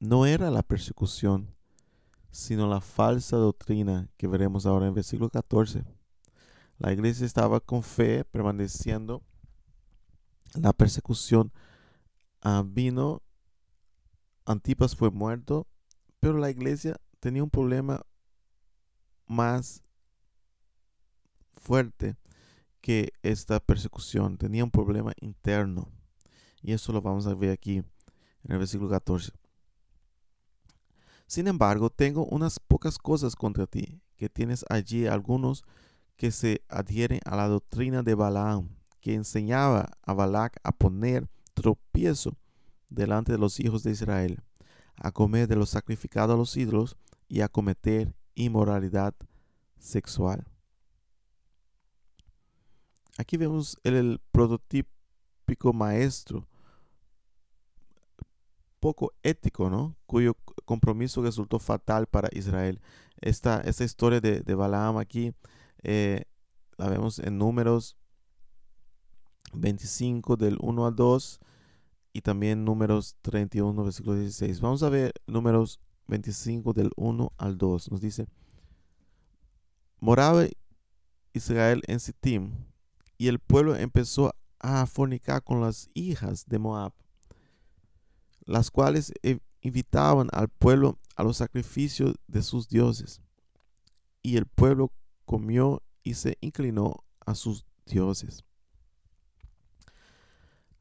no 0.02 0.26
era 0.26 0.50
la 0.50 0.64
persecución, 0.64 1.54
sino 2.32 2.68
la 2.68 2.80
falsa 2.80 3.36
doctrina 3.36 4.08
que 4.16 4.26
veremos 4.26 4.66
ahora 4.66 4.88
en 4.88 4.94
versículo 4.94 5.30
14. 5.30 5.84
La 6.78 6.92
iglesia 6.92 7.24
estaba 7.24 7.60
con 7.60 7.84
fe 7.84 8.24
permaneciendo. 8.24 9.22
La 10.54 10.72
persecución 10.72 11.52
ah, 12.40 12.64
vino. 12.66 13.22
Antipas 14.44 14.96
fue 14.96 15.12
muerto. 15.12 15.68
Pero 16.18 16.36
la 16.36 16.50
iglesia 16.50 16.96
tenía 17.20 17.44
un 17.44 17.50
problema 17.50 18.04
más 19.28 19.84
fuerte 21.58 22.16
que 22.80 23.12
esta 23.22 23.60
persecución. 23.60 24.36
Tenía 24.36 24.64
un 24.64 24.72
problema 24.72 25.12
interno. 25.20 25.92
Y 26.60 26.72
eso 26.72 26.92
lo 26.92 27.00
vamos 27.00 27.28
a 27.28 27.34
ver 27.34 27.52
aquí 27.52 27.76
en 27.76 28.50
el 28.50 28.58
versículo 28.58 28.90
14. 28.90 29.41
Sin 31.32 31.48
embargo, 31.48 31.88
tengo 31.88 32.26
unas 32.26 32.60
pocas 32.60 32.98
cosas 32.98 33.36
contra 33.36 33.66
ti, 33.66 34.02
que 34.16 34.28
tienes 34.28 34.66
allí 34.68 35.06
algunos 35.06 35.64
que 36.16 36.30
se 36.30 36.60
adhieren 36.68 37.20
a 37.24 37.36
la 37.36 37.48
doctrina 37.48 38.02
de 38.02 38.14
Balaam, 38.14 38.68
que 39.00 39.14
enseñaba 39.14 39.88
a 40.02 40.12
Balac 40.12 40.60
a 40.62 40.72
poner 40.72 41.26
tropiezo 41.54 42.36
delante 42.90 43.32
de 43.32 43.38
los 43.38 43.60
hijos 43.60 43.82
de 43.82 43.92
Israel, 43.92 44.42
a 44.94 45.10
comer 45.10 45.48
de 45.48 45.56
lo 45.56 45.64
sacrificado 45.64 46.34
a 46.34 46.36
los 46.36 46.54
ídolos 46.54 46.98
y 47.28 47.40
a 47.40 47.48
cometer 47.48 48.14
inmoralidad 48.34 49.14
sexual. 49.78 50.44
Aquí 53.16 53.38
vemos 53.38 53.78
el, 53.84 54.20
prototípico 54.32 55.72
maestro 55.72 56.46
poco 58.80 59.14
ético, 59.22 59.70
¿no? 59.70 59.96
Cuyo 60.04 60.36
compromiso 60.64 61.22
resultó 61.22 61.58
fatal 61.58 62.06
para 62.06 62.28
Israel. 62.32 62.80
Esta, 63.20 63.60
esta 63.60 63.84
historia 63.84 64.20
de, 64.20 64.40
de 64.40 64.54
Balaam 64.54 64.98
aquí 64.98 65.32
eh, 65.82 66.24
la 66.76 66.88
vemos 66.88 67.18
en 67.18 67.38
números 67.38 67.96
25 69.52 70.36
del 70.36 70.56
1 70.60 70.86
al 70.86 70.96
2 70.96 71.40
y 72.12 72.20
también 72.22 72.64
números 72.64 73.16
31 73.22 73.84
versículo 73.84 74.16
16. 74.16 74.60
Vamos 74.60 74.82
a 74.82 74.88
ver 74.88 75.12
números 75.26 75.80
25 76.08 76.72
del 76.72 76.90
1 76.96 77.32
al 77.36 77.58
2. 77.58 77.90
Nos 77.90 78.00
dice, 78.00 78.26
moraba 79.98 80.44
Israel 81.32 81.82
en 81.86 82.00
Sittim 82.00 82.52
y 83.18 83.28
el 83.28 83.38
pueblo 83.38 83.76
empezó 83.76 84.34
a 84.58 84.86
fornicar 84.86 85.42
con 85.42 85.60
las 85.60 85.90
hijas 85.94 86.46
de 86.46 86.58
Moab, 86.58 86.92
las 88.44 88.70
cuales 88.70 89.12
e, 89.22 89.38
invitaban 89.62 90.28
al 90.32 90.48
pueblo 90.48 90.98
a 91.16 91.22
los 91.22 91.38
sacrificios 91.38 92.14
de 92.26 92.42
sus 92.42 92.68
dioses. 92.68 93.22
Y 94.22 94.36
el 94.36 94.46
pueblo 94.46 94.92
comió 95.24 95.82
y 96.02 96.14
se 96.14 96.36
inclinó 96.40 97.04
a 97.24 97.34
sus 97.34 97.64
dioses. 97.86 98.44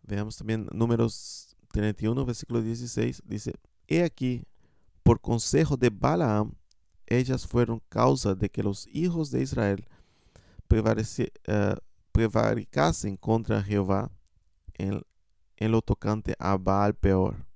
Veamos 0.04 0.36
también 0.36 0.68
números 0.72 1.56
31, 1.72 2.26
versículo 2.26 2.62
16. 2.62 3.24
Dice, 3.26 3.54
He 3.88 4.04
aquí, 4.04 4.44
por 5.04 5.22
consejo 5.22 5.78
de 5.78 5.90
Balaam, 5.90 6.54
ellas 7.06 7.46
fueron 7.46 7.82
causa 7.90 8.36
de 8.36 8.50
que 8.50 8.64
los 8.64 8.88
hijos 8.88 9.32
de 9.32 9.42
Israel 9.42 9.88
uh, 10.70 11.76
prevaricasen 12.12 13.18
contra 13.18 13.62
Jehová 13.62 14.12
en, 14.74 15.02
en, 15.58 15.72
lo 15.72 15.82
tocante 15.82 16.36
a 16.40 16.58
Baal 16.58 16.96
peor. 16.96 17.51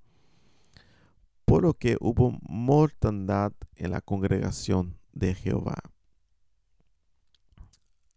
Por 1.46 1.64
lo 1.64 1.74
que 1.76 1.98
hubo 2.00 2.38
mortandad 2.42 3.54
en 3.76 3.92
la 3.92 4.02
congregación 4.02 4.98
de 5.14 5.36
Jehová. 5.36 5.78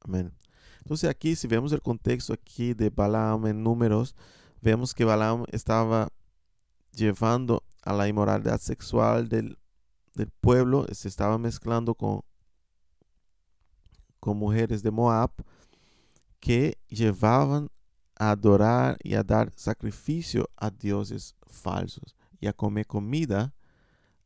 Amén. 0.01 0.33
Entonces 0.79 1.11
aquí, 1.11 1.37
si 1.37 1.47
vemos 1.47 1.73
el 1.73 1.83
contexto 1.83 2.33
aquí 2.33 2.73
de 2.73 2.89
Balaam 2.89 3.47
en 3.47 3.63
números, 3.63 4.17
vemos 4.63 4.95
que 4.95 5.05
Balaam 5.05 5.45
estaba 5.53 6.09
llevando 6.93 7.63
a 7.83 7.93
la 7.93 8.09
inmoralidad 8.09 8.59
sexual 8.59 9.29
del, 9.29 9.59
del 10.15 10.31
pueblo, 10.31 10.87
se 10.93 11.09
estaba 11.09 11.37
mezclando 11.37 11.95
con, 11.95 12.23
con 14.19 14.39
mujeres 14.39 14.83
de 14.83 14.91
Moab 14.91 15.31
que 16.41 16.79
llevaban 16.89 17.69
a 18.19 18.31
adorar 18.31 18.97
y 19.03 19.15
a 19.15 19.23
dar 19.23 19.53
sacrificio 19.55 20.49
a 20.57 20.71
dioses 20.71 21.37
falsos 21.47 22.18
y 22.41 22.47
a 22.47 22.53
comer 22.53 22.87
comida 22.87 23.55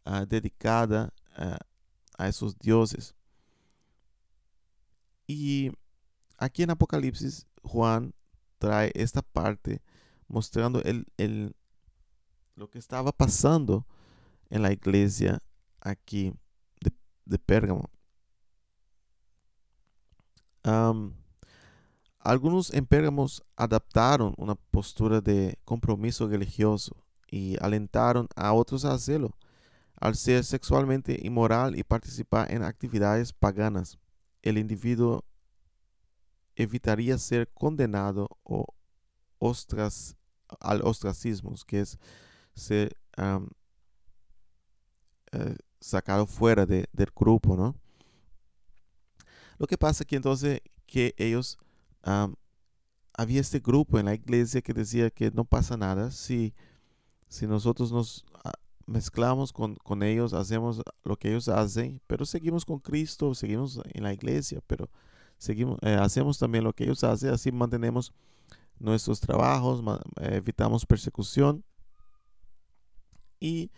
ah, 0.05 0.25
dedicada 0.27 1.13
ah, 1.37 1.59
a 2.19 2.29
esos 2.29 2.59
dioses. 2.59 3.15
Y 5.27 5.71
aquí 6.37 6.63
en 6.63 6.71
Apocalipsis, 6.71 7.47
Juan 7.63 8.15
trae 8.59 8.93
esta 8.95 9.23
parte 9.23 9.83
mostrando 10.29 10.83
el, 10.83 11.07
el, 11.17 11.55
lo 12.55 12.69
que 12.69 12.79
estaba 12.79 13.13
pasando 13.13 13.87
en 14.51 14.63
la 14.63 14.73
iglesia 14.73 15.41
aquí 15.81 16.33
de, 16.81 16.93
de 17.25 17.39
Pérgamo. 17.39 17.91
algunos 22.19 22.73
en 22.73 22.87
Pérgamo 22.87 23.27
adaptaron 23.57 24.35
una 24.37 24.55
postura 24.55 25.21
de 25.21 25.59
compromiso 25.65 26.29
religioso 26.29 27.03
y 27.33 27.57
alentaron 27.63 28.29
a 28.37 28.53
otros 28.53 28.85
a 28.85 28.93
hacerlo, 28.93 29.35
al 29.99 30.17
ser 30.17 30.45
sexualmente 30.45 31.19
inmoral 31.23 31.79
y 31.79 31.83
participar 31.83 32.53
en 32.53 32.63
actividades 32.63 33.33
paganas. 33.33 33.99
El 34.43 34.59
individuo 34.59 35.25
evitaría 36.55 37.17
ser 37.17 37.49
condenado 37.49 38.29
o 38.43 38.67
ostras, 39.39 40.19
al 40.61 40.83
ostracismo, 40.83 41.55
que 41.67 41.81
es 41.81 41.99
ser 42.55 42.95
eh, 43.17 43.41
sacado 45.81 46.27
fuera 46.27 46.67
del 46.67 46.87
grupo, 47.17 47.57
¿no? 47.57 47.75
Lo 49.57 49.67
que 49.67 49.79
pasa 49.79 50.05
que 50.05 50.17
entonces 50.17 50.61
que 50.87 51.15
ellos, 51.17 51.57
había 53.15 53.41
este 53.41 53.61
grupo 53.61 53.99
en 53.99 54.05
la 54.05 54.15
iglesia 54.15 54.61
que 54.61 54.75
decía 54.75 55.09
que 55.09 55.31
no 55.31 55.47
pasa 55.47 55.79
nada 55.79 56.11
si, 56.11 56.53
si 57.33 57.47
nosotros 57.47 57.91
nos 57.91 58.27
ah, 58.45 58.53
mezclamos 58.85 59.55
con, 59.55 59.77
con, 59.77 60.03
ellos, 60.03 60.35
hacemos 60.35 60.83
lo 61.03 61.17
que 61.17 61.31
ellos 61.31 61.49
hacen, 61.49 61.99
pero 62.07 62.27
seguimos 62.27 62.67
con 62.67 62.79
Cristo, 62.79 63.35
seguimos 63.35 63.81
en 63.95 64.03
la 64.03 64.13
iglesia, 64.13 64.61
pero 64.67 64.91
seguimos, 65.39 65.79
eh, 65.81 65.95
hacemos 65.95 66.39
también 66.39 66.63
lo 66.63 66.75
que 66.75 66.85
ellos 66.85 67.03
hacen, 67.03 67.31
así 67.31 67.51
mantenemos 67.51 68.13
nuestros 68.79 69.19
trabajos, 69.19 69.83
evitamos 70.21 70.85
persecución 70.85 71.65
y, 73.41 73.71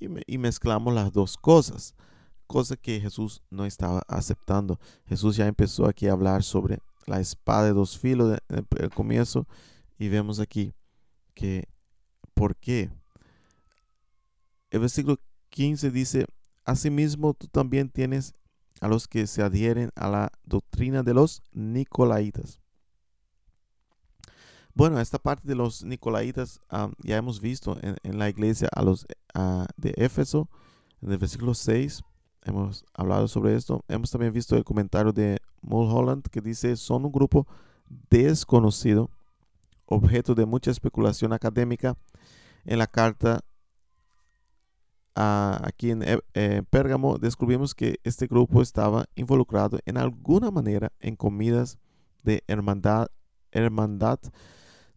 y, 0.00 0.38
mezclamos 0.38 0.94
las 0.94 1.12
dos 1.12 1.36
cosas, 1.36 1.94
cosa 2.46 2.74
que 2.74 3.02
Jesús 3.02 3.42
no 3.50 3.66
estaba 3.66 4.02
aceptando. 4.08 4.80
Jesús 5.06 5.36
ya 5.36 5.46
empezó 5.46 5.86
aquí 5.86 6.08
a 6.08 6.12
hablar 6.12 6.42
sobre 6.42 6.78
la 7.04 7.20
espada 7.20 7.66
de 7.66 7.74
dos 7.74 7.98
filos 7.98 8.38
el 8.48 8.90
comienzo 8.90 9.46
y 9.98 10.08
vemos 10.08 10.40
aquí 10.40 10.72
que 11.34 11.68
por 12.34 12.56
qué. 12.56 12.90
El 14.70 14.80
versículo 14.80 15.18
15 15.50 15.90
dice, 15.90 16.26
asimismo 16.64 17.34
tú 17.34 17.46
también 17.46 17.88
tienes 17.88 18.34
a 18.80 18.88
los 18.88 19.06
que 19.08 19.26
se 19.26 19.42
adhieren 19.42 19.90
a 19.94 20.08
la 20.08 20.32
doctrina 20.44 21.02
de 21.02 21.14
los 21.14 21.42
Nicolaitas. 21.52 22.60
Bueno, 24.74 24.98
esta 25.00 25.18
parte 25.18 25.46
de 25.46 25.54
los 25.54 25.84
Nicolaitas 25.84 26.60
ya 26.98 27.16
hemos 27.16 27.40
visto 27.40 27.78
en, 27.80 28.18
la 28.18 28.28
iglesia 28.28 28.68
a 28.74 28.82
los 28.82 29.06
de 29.76 29.94
Éfeso, 29.96 30.48
en 31.00 31.12
el 31.12 31.18
versículo 31.18 31.54
6, 31.54 32.02
hemos 32.44 32.84
hablado 32.94 33.28
sobre 33.28 33.54
esto. 33.54 33.84
Hemos 33.88 34.10
también 34.10 34.32
visto 34.32 34.56
el 34.56 34.64
comentario 34.64 35.12
de 35.12 35.38
Mulholland 35.62 36.24
que 36.28 36.40
dice, 36.40 36.76
son 36.76 37.04
un 37.04 37.12
grupo 37.12 37.46
desconocido, 38.10 39.10
objeto 39.86 40.34
de 40.34 40.46
mucha 40.46 40.70
especulación 40.70 41.32
académica. 41.32 41.96
En 42.64 42.78
la 42.78 42.86
carta 42.86 43.40
aquí 45.14 45.90
en 45.90 46.02
eh, 46.34 46.62
Pérgamo 46.70 47.18
descubrimos 47.18 47.74
que 47.74 48.00
este 48.02 48.26
grupo 48.26 48.62
estaba 48.62 49.06
involucrado 49.14 49.78
en 49.84 49.96
alguna 49.96 50.50
manera 50.50 50.92
en 50.98 51.14
comidas 51.14 51.78
de 52.22 52.42
hermandad, 52.48 53.08
hermandad 53.52 54.18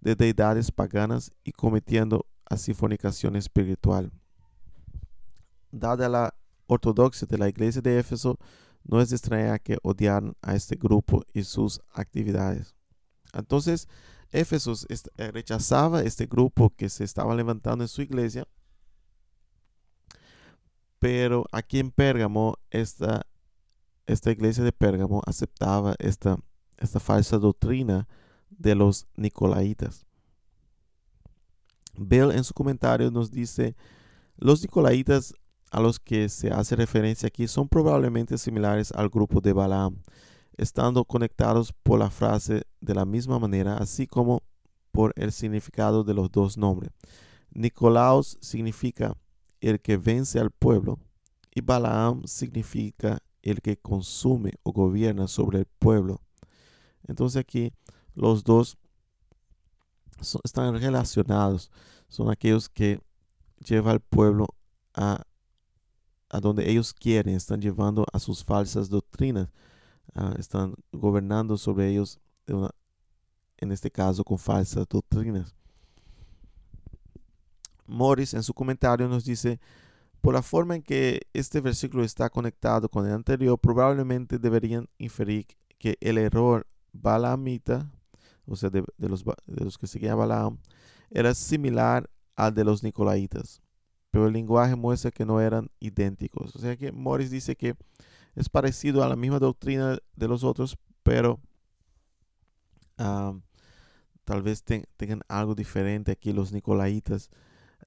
de 0.02 0.16
deidades 0.16 0.72
paganas 0.72 1.32
y 1.44 1.52
cometiendo 1.52 2.26
así 2.46 2.74
fornicación 2.74 3.36
espiritual. 3.36 4.12
Dada 5.72 6.10
la 6.10 6.34
ortodoxia 6.68 7.28
de 7.28 7.38
la 7.38 7.50
iglesia 7.50 7.82
de 7.82 8.00
Éfeso, 8.00 8.38
no 8.84 9.02
es 9.02 9.10
de 9.10 9.18
extrañar 9.18 9.62
que 9.62 9.78
odiaran 9.84 10.36
a 10.42 10.56
este 10.56 10.76
grupo 10.76 11.24
y 11.34 11.44
sus 11.44 11.82
actividades. 11.92 12.74
Entonces, 13.34 13.88
Éfeso 14.32 14.74
eh, 14.90 15.32
rechazaba 15.32 16.04
este 16.04 16.26
grupo 16.26 16.74
que 16.76 16.90
se 16.90 17.04
estaba 17.04 17.36
levantando 17.36 17.84
en 17.84 17.88
su 17.88 18.02
iglesia 18.02 18.48
pero 21.00 21.46
aquí 21.52 21.80
en 21.80 21.92
Pérgamo, 21.92 22.58
esta, 22.72 23.26
esta 24.06 24.32
iglesia 24.32 24.64
de 24.64 24.72
Pérgamo 24.72 25.22
aceptaba 25.26 25.96
esta, 26.00 26.38
esta 26.78 27.00
falsa 27.00 27.38
doctrina 27.38 28.08
de 28.50 28.76
los 28.76 29.08
nicolaitas. 29.16 30.06
Bell 31.96 32.32
en 32.32 32.44
su 32.44 32.54
comentario 32.54 33.12
nos 33.12 33.32
dice, 33.32 33.76
los 34.38 34.62
nicolaitas 34.62 35.34
a 35.72 35.82
los 35.82 36.00
que 36.00 36.30
se 36.30 36.50
hace 36.50 36.76
referencia 36.76 37.28
aquí 37.28 37.48
son 37.48 37.68
probablemente 37.68 38.38
similares 38.38 38.92
al 38.92 39.10
grupo 39.10 39.42
de 39.42 39.54
Balaam, 39.54 40.02
estando 40.58 41.06
conectados 41.06 41.72
por 41.72 42.00
la 42.00 42.10
frase 42.10 42.64
de 42.82 42.94
la 42.96 43.06
misma 43.06 43.40
manera, 43.40 43.78
así 43.78 44.08
como 44.08 44.44
por 44.92 45.14
el 45.16 45.32
significado 45.32 46.04
de 46.04 46.14
los 46.14 46.32
dos 46.32 46.58
nombres. 46.58 46.92
Nicolaos 47.52 48.38
significa 48.42 49.16
el 49.62 49.80
que 49.80 49.98
vence 49.98 50.40
al 50.40 50.52
pueblo, 50.52 51.00
y 51.54 51.62
Balaam 51.62 52.24
significa 52.26 53.20
el 53.42 53.62
que 53.62 53.78
consume 53.78 54.54
o 54.64 54.72
gobierna 54.72 55.28
sobre 55.28 55.60
el 55.60 55.66
pueblo. 55.66 56.22
Entonces 57.08 57.40
aquí 57.40 57.72
los 58.14 58.44
dos 58.44 58.78
están 60.44 60.80
relacionados, 60.80 61.72
son 62.08 62.30
aquellos 62.30 62.70
que 62.70 63.00
llevan 63.66 63.94
al 63.94 64.00
pueblo 64.00 64.48
a, 64.94 65.24
a 66.30 66.40
donde 66.40 66.70
ellos 66.70 66.94
quieren, 66.94 67.36
están 67.36 67.62
llevando 67.62 68.06
a 68.12 68.20
sus 68.20 68.44
falsas 68.44 68.90
doctrinas, 68.90 69.50
ah, 70.16 70.34
están 70.38 70.76
gobernando 70.92 71.58
sobre 71.58 71.90
ellos, 71.90 72.20
en 73.58 73.72
este 73.72 73.92
caso 73.92 74.24
con 74.24 74.38
falsas 74.38 74.88
doctrinas. 74.88 75.56
Morris 77.86 78.34
en 78.34 78.44
su 78.44 78.54
comentario 78.54 79.08
nos 79.08 79.26
dice, 79.26 79.60
por 80.22 80.34
la 80.34 80.42
forma 80.42 80.76
en 80.76 80.84
que 80.84 81.22
este 81.34 81.62
versículo 81.62 82.04
está 82.04 82.30
conectado 82.30 82.90
con 82.90 83.06
el 83.06 83.14
anterior, 83.14 83.58
probablemente 83.58 84.38
deberían 84.38 84.90
inferir 84.98 85.48
que 85.78 85.98
el 86.02 86.18
error 86.18 86.68
balaamita, 86.92 87.90
o 88.46 88.56
sea, 88.56 88.70
de, 88.70 88.84
los, 88.98 89.24
de 89.24 89.64
los 89.64 89.78
que 89.78 89.88
seguían 89.88 90.18
Balaam, 90.18 90.58
era 91.12 91.34
similar 91.34 92.10
al 92.36 92.54
de 92.54 92.64
los 92.64 92.84
nicolaitas, 92.84 93.62
pero 94.12 94.28
el 94.28 94.34
lenguaje 94.34 94.76
muestra 94.76 95.12
que 95.12 95.26
no 95.26 95.40
eran 95.40 95.70
idénticos. 95.80 96.56
O 96.56 96.60
sea 96.60 96.76
que 96.76 96.92
Morris 96.92 97.32
dice 97.32 97.56
que 97.56 97.76
es 98.38 98.50
parecido 98.50 99.04
a 99.04 99.10
la 99.10 99.16
misma 99.16 99.40
doctrina 99.40 99.98
de 100.16 100.28
los 100.28 100.44
otros, 100.44 100.78
pero 101.02 101.42
tal 102.96 104.42
vez 104.44 104.64
tengan 104.64 105.22
algo 105.28 105.56
diferente 105.56 106.12
aquí 106.12 106.32
los 106.32 106.52
nicolaitas 106.52 107.30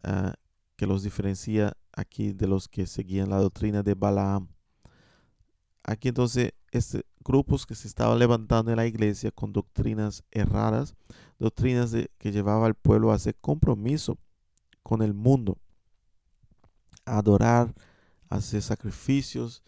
ah, 0.03 0.35
que 0.75 0.87
los 0.87 1.05
diferencia 1.05 1.77
aquí 1.93 2.33
de 2.33 2.49
los 2.49 2.69
que 2.69 2.87
seguían 2.87 3.31
la 3.31 3.39
doctrina 3.39 3.85
de 3.85 3.95
Balaam. 3.95 4.49
Aquí 5.85 6.09
entonces, 6.09 6.53
este, 6.73 7.05
grupos 7.21 7.65
que 7.65 7.77
se 7.77 7.87
estaban 7.87 8.19
levantando 8.19 8.73
en 8.73 8.77
la 8.79 8.87
iglesia 8.87 9.31
con 9.31 9.53
doctrinas 9.53 10.25
erradas, 10.33 10.95
doctrinas 11.39 11.95
que 12.19 12.33
llevaba 12.33 12.67
al 12.67 12.75
pueblo 12.75 13.13
a 13.13 13.17
hacer 13.17 13.37
compromiso 13.41 14.19
con 14.83 15.03
el 15.03 15.15
mundo, 15.15 15.59
a 17.05 17.19
adorar, 17.19 17.73
a 18.29 18.37
hacer 18.37 18.63
sacrificios 18.63 19.63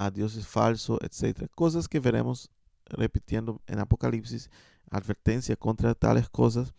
a 0.00 0.10
dioses 0.10 0.46
falsos, 0.46 0.98
etc. 1.02 1.46
Cosas 1.54 1.86
que 1.86 2.00
veremos 2.00 2.48
repitiendo 2.86 3.60
en 3.66 3.80
Apocalipsis, 3.80 4.50
advertencia 4.90 5.56
contra 5.56 5.94
tales 5.94 6.30
cosas 6.30 6.74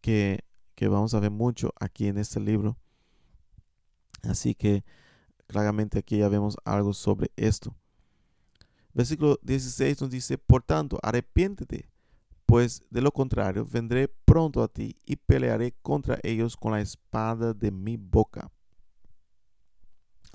que, 0.00 0.40
que 0.74 0.88
vamos 0.88 1.12
a 1.12 1.20
ver 1.20 1.30
mucho 1.30 1.74
aquí 1.78 2.08
en 2.08 2.16
este 2.16 2.40
libro. 2.40 2.78
Así 4.22 4.54
que 4.54 4.86
claramente 5.46 5.98
aquí 5.98 6.16
ya 6.16 6.30
vemos 6.30 6.56
algo 6.64 6.94
sobre 6.94 7.30
esto. 7.36 7.76
Versículo 8.94 9.38
16 9.42 10.00
nos 10.00 10.10
dice, 10.10 10.38
por 10.38 10.62
tanto, 10.62 10.98
arrepiéntete, 11.02 11.90
pues 12.46 12.82
de 12.88 13.02
lo 13.02 13.12
contrario 13.12 13.66
vendré 13.66 14.08
pronto 14.08 14.62
a 14.62 14.68
ti 14.68 14.96
y 15.04 15.16
pelearé 15.16 15.72
contra 15.82 16.18
ellos 16.22 16.56
con 16.56 16.72
la 16.72 16.80
espada 16.80 17.52
de 17.52 17.70
mi 17.70 17.98
boca. 17.98 18.50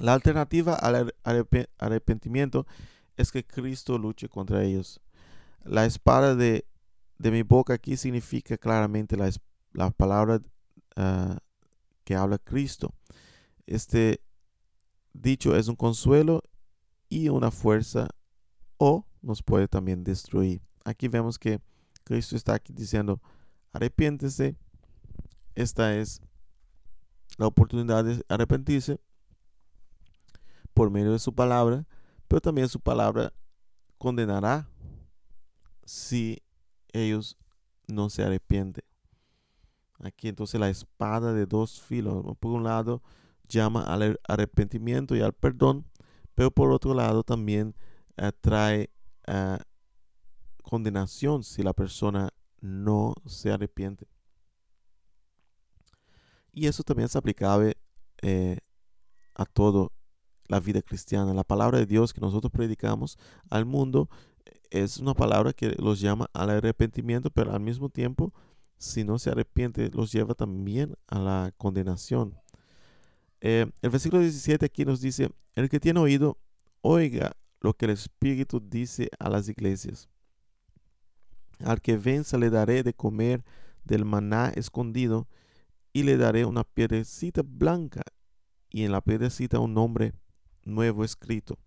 La 0.02 0.16
alternativa 0.16 0.74
al 0.74 1.14
arrepentimiento 1.78 2.66
es 3.18 3.32
que 3.32 3.46
Cristo 3.46 4.00
luche 4.00 4.28
contra 4.28 4.64
ellos. 4.64 5.00
La 5.64 5.86
espada 5.86 6.34
de, 6.34 6.66
mi 7.20 7.44
boca 7.44 7.76
aquí 7.76 7.96
significa 7.98 8.58
claramente 8.58 9.16
la, 9.16 9.30
la 9.74 9.92
palabra 9.92 10.42
ah, 10.96 11.38
que 12.04 12.16
habla 12.16 12.40
Cristo. 12.40 12.96
Este 13.68 14.24
dicho 15.14 15.56
es 15.56 15.68
un 15.68 15.76
consuelo 15.76 16.42
y 17.08 17.30
una 17.30 17.52
fuerza 17.52 18.10
o 18.78 19.06
nos 19.22 19.44
puede 19.44 19.68
también 19.68 20.04
destruir. 20.04 20.64
Aquí 20.84 21.10
vemos 21.10 21.38
que 21.38 21.62
Cristo 22.04 22.36
está 22.36 22.56
aquí 22.56 22.74
diciendo, 22.74 23.22
arrepiéntese. 23.72 24.58
Esta 25.54 25.96
es 25.96 26.24
la 27.38 27.46
oportunidad 27.46 28.04
de 28.04 28.26
arrepentirse 28.30 29.00
por 30.74 30.90
medio 30.90 31.12
de 31.12 31.20
su 31.20 31.34
palabra, 31.34 31.86
pero 32.28 32.42
también 32.42 32.70
su 32.70 32.80
palabra 32.80 33.34
condenará 33.98 34.70
si 35.86 36.42
ellos 36.94 37.38
no 37.88 38.10
se 38.10 38.24
arrepienten. 38.24 38.84
Aquí 40.00 40.28
entonces 40.28 40.60
la 40.60 40.70
espada 40.70 41.34
de 41.34 41.46
dos 41.46 41.82
filos. 41.82 42.24
Por 42.40 42.52
un 42.52 42.64
lado 42.64 43.04
llama 43.48 43.84
al 43.84 44.20
arrepentimiento 44.28 45.16
y 45.16 45.22
al 45.22 45.34
perdón, 45.34 45.86
pero 46.34 46.52
por 46.52 46.72
otro 46.72 46.94
lado 46.94 47.24
también 47.24 47.76
trae 48.42 48.90
condenación 50.64 51.44
si 51.44 51.64
la 51.64 51.74
persona 51.74 52.34
no 52.62 53.14
se 53.26 53.52
arrepiente. 53.52 54.08
Y 56.54 56.68
eso 56.68 56.84
también 56.84 57.06
es 57.06 57.16
aplicable 57.16 57.78
eh, 58.22 58.58
a 59.36 59.46
todo 59.46 59.92
la 60.52 60.60
vida 60.60 60.82
cristiana. 60.82 61.34
La 61.34 61.46
palabra 61.46 61.80
de 61.80 61.86
Dios 61.86 62.14
que 62.14 62.20
nosotros 62.20 62.52
predicamos 62.52 63.18
al 63.50 63.66
mundo 63.66 64.10
es 64.70 64.98
una 64.98 65.14
palabra 65.14 65.54
que 65.54 65.70
los 65.80 66.02
llama 66.02 66.30
al 66.34 66.50
arrepentimiento, 66.50 67.32
pero 67.32 67.54
al 67.54 67.62
mismo 67.62 67.90
tiempo, 67.90 68.34
si 68.78 69.04
no 69.04 69.18
se 69.18 69.30
arrepiente, 69.30 69.90
los 69.94 70.12
lleva 70.12 70.34
también 70.34 70.96
a 71.08 71.20
la 71.20 71.54
condenación. 71.58 72.38
Eh, 73.40 73.66
el 73.82 73.90
versículo 73.90 74.22
17 74.22 74.66
aquí 74.66 74.84
nos 74.84 75.00
dice, 75.00 75.32
el 75.56 75.70
que 75.70 75.80
tiene 75.80 76.00
oído, 76.02 76.38
oiga 76.82 77.32
lo 77.62 77.74
que 77.74 77.86
el 77.86 77.92
Espíritu 77.92 78.60
dice 78.60 79.10
a 79.20 79.30
las 79.30 79.48
iglesias. 79.48 80.10
Al 81.64 81.82
que 81.82 81.96
venza 81.96 82.38
le 82.38 82.50
daré 82.50 82.84
de 82.84 82.94
comer 82.94 83.44
del 83.86 84.04
maná 84.04 84.50
escondido 84.50 85.28
y 85.94 86.04
le 86.04 86.18
daré 86.18 86.44
una 86.44 86.66
piedrecita 86.66 87.42
blanca 87.46 88.02
y 88.70 88.84
en 88.84 88.92
la 88.92 89.02
piedrecita 89.02 89.60
un 89.60 89.74
nombre 89.74 90.14
nuevo 90.66 91.04
escrito 91.04 91.58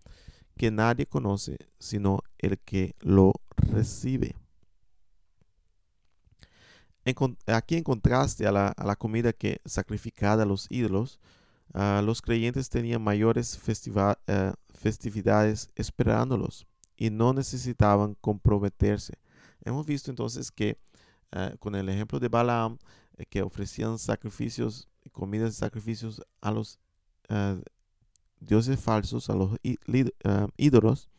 que 0.57 0.71
nadie 0.71 1.05
conoce 1.05 1.57
sino 1.79 2.21
el 2.37 2.59
que 2.59 2.95
lo 2.99 3.33
recibe. 3.57 4.35
aquí 7.47 7.75
en 7.75 7.83
contraste 7.83 8.47
a 8.47 8.51
la, 8.51 8.95
comida 8.97 9.33
que 9.33 9.61
sacrificada 9.65 10.43
a 10.43 10.45
los 10.45 10.67
ídolos, 10.69 11.19
los 11.73 12.21
creyentes 12.21 12.69
tenían 12.69 13.01
mayores 13.01 13.59
eh, 14.27 14.53
festividades 14.69 15.69
esperándolos 15.75 16.65
y 16.95 17.09
no 17.09 17.33
necesitaban 17.33 18.15
comprometerse. 18.21 19.13
Hemos 19.63 19.85
visto 19.85 20.09
entonces 20.09 20.51
que 20.51 20.77
eh, 21.31 21.55
con 21.59 21.75
el 21.75 21.89
ejemplo 21.89 22.19
de 22.19 22.29
Balaam, 22.29 22.77
eh, 23.17 23.25
que 23.25 23.41
ofrecían 23.41 23.99
sacrificios, 23.99 24.87
comidas 25.11 25.53
y 25.53 25.57
sacrificios 25.57 26.21
a 26.41 26.51
los 26.51 26.79
dioses 28.39 28.79
falsos, 28.79 29.29
a 29.29 29.35
los 29.35 29.57
ídolos, 30.57 31.09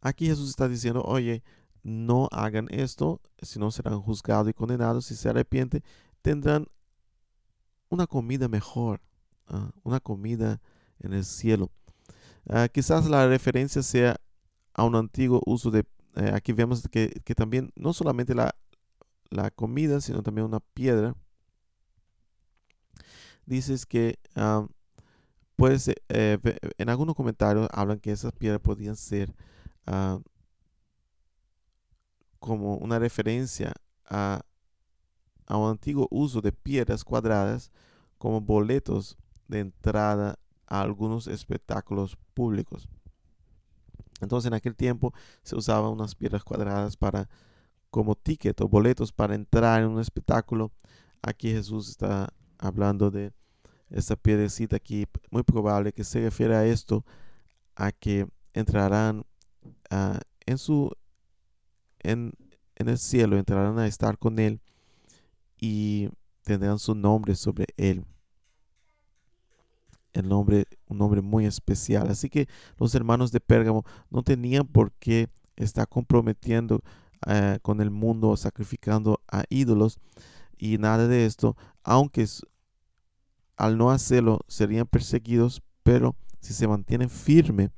aquí 0.00 0.26
Jesús 0.26 0.50
está 0.50 0.68
diciendo, 0.68 1.02
oye, 1.02 1.42
no 1.82 2.28
hagan 2.32 2.66
esto, 2.70 3.20
si 3.40 3.60
no 3.60 3.70
serán 3.70 4.00
juzgados 4.00 4.48
y 4.48 4.52
condenados. 4.52 5.06
Si 5.06 5.14
se 5.14 5.28
arrepienten, 5.28 5.84
tendrán 6.20 6.66
una 7.88 8.08
comida 8.08 8.48
mejor, 8.48 9.00
ah, 9.46 9.70
una 9.84 10.00
comida 10.00 10.60
en 10.98 11.12
el 11.12 11.24
cielo. 11.24 11.70
Ah, 12.48 12.68
quizás 12.68 13.08
la 13.08 13.28
referencia 13.28 13.82
sea 13.82 14.16
a 14.74 14.84
un 14.84 14.96
antiguo 14.96 15.40
uso 15.46 15.70
de, 15.70 15.84
eh, 16.16 16.32
aquí 16.34 16.52
vemos 16.52 16.88
que, 16.88 17.08
también 17.36 17.72
no 17.76 17.92
solamente 17.92 18.34
la, 18.34 18.54
la, 19.30 19.52
comida, 19.52 20.00
sino 20.00 20.24
también 20.24 20.46
una 20.46 20.60
piedra. 20.60 21.14
Dices 23.46 23.86
que 23.86 24.18
ah, 24.34 24.66
pues 25.56 25.90
en 26.08 26.88
algunos 26.88 27.14
comentarios 27.14 27.68
hablan 27.72 27.98
que 27.98 28.12
esas 28.12 28.32
piedras 28.32 28.60
podían 28.60 28.96
ser 28.96 29.34
como 32.38 32.76
una 32.76 32.98
referencia 32.98 33.72
a, 34.04 34.42
a 35.46 35.56
un 35.56 35.70
antiguo 35.70 36.06
uso 36.10 36.40
de 36.40 36.52
piedras 36.52 37.02
cuadradas 37.04 37.72
como 38.18 38.40
boletos 38.40 39.16
de 39.48 39.60
entrada 39.60 40.38
a 40.66 40.80
algunos 40.80 41.26
espectáculos 41.26 42.16
públicos. 42.34 42.88
Entonces 44.20 44.48
en 44.48 44.54
aquel 44.54 44.74
tiempo 44.74 45.12
se 45.42 45.56
usaban 45.56 45.90
unas 45.90 46.14
piedras 46.14 46.44
cuadradas 46.44 46.96
para 46.96 47.28
como 47.90 48.14
ticket 48.14 48.60
o 48.60 48.68
boletos 48.68 49.12
para 49.12 49.34
entrar 49.34 49.82
en 49.82 49.88
un 49.88 50.00
espectáculo. 50.00 50.72
Aquí 51.22 51.50
Jesús 51.50 51.88
está 51.88 52.32
hablando 52.58 53.10
de 53.10 53.32
esta 53.90 54.16
piedrecita 54.16 54.76
aquí, 54.76 55.06
muy 55.30 55.42
probable 55.42 55.92
que 55.92 56.04
se 56.04 56.20
refiere 56.20 56.56
a 56.56 56.66
esto, 56.66 57.04
a 57.74 57.92
que 57.92 58.26
entrarán 58.52 59.24
ah, 59.90 60.20
en 60.46 60.58
su 60.58 60.90
en, 62.00 62.32
en 62.76 62.88
el 62.88 62.98
cielo, 62.98 63.36
entrarán 63.36 63.78
a 63.78 63.86
estar 63.86 64.18
con 64.18 64.38
él 64.38 64.60
y 65.58 66.08
tendrán 66.42 66.78
su 66.78 66.94
nombre 66.94 67.34
sobre 67.34 67.66
él 67.76 68.04
el 70.16 70.28
nombre, 70.28 70.66
un 70.86 70.98
nombre 70.98 71.20
muy 71.20 71.46
especial. 71.46 72.08
Así 72.08 72.28
que 72.28 72.48
los 72.78 72.94
hermanos 72.94 73.32
de 73.32 73.40
Pérgamo 73.40 73.84
no 74.10 74.22
tenían 74.22 74.66
por 74.66 74.92
qué 74.92 75.28
estar 75.56 75.88
comprometiendo 75.88 76.82
eh, 77.26 77.58
con 77.62 77.80
el 77.80 77.90
mundo, 77.90 78.36
sacrificando 78.36 79.20
a 79.30 79.44
ídolos 79.48 79.98
y 80.58 80.78
nada 80.78 81.06
de 81.06 81.26
esto, 81.26 81.56
aunque 81.82 82.26
al 83.56 83.78
no 83.78 83.90
hacerlo 83.90 84.40
serían 84.48 84.86
perseguidos, 84.86 85.62
pero 85.82 86.16
si 86.40 86.52
se 86.52 86.68
mantienen 86.68 87.10
firmes, 87.10 87.70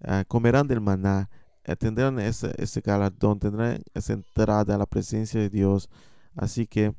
eh, 0.00 0.24
comerán 0.28 0.66
del 0.66 0.80
maná, 0.80 1.30
eh, 1.64 1.76
tendrán 1.76 2.18
ese, 2.18 2.52
ese 2.58 2.80
galardón, 2.80 3.38
tendrán 3.38 3.82
esa 3.94 4.12
entrada 4.12 4.74
a 4.74 4.78
la 4.78 4.86
presencia 4.86 5.40
de 5.40 5.48
Dios. 5.48 5.88
Así 6.34 6.66
que 6.66 6.94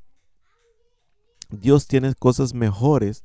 Dios 1.50 1.88
tiene 1.88 2.14
cosas 2.16 2.54
mejores 2.54 3.24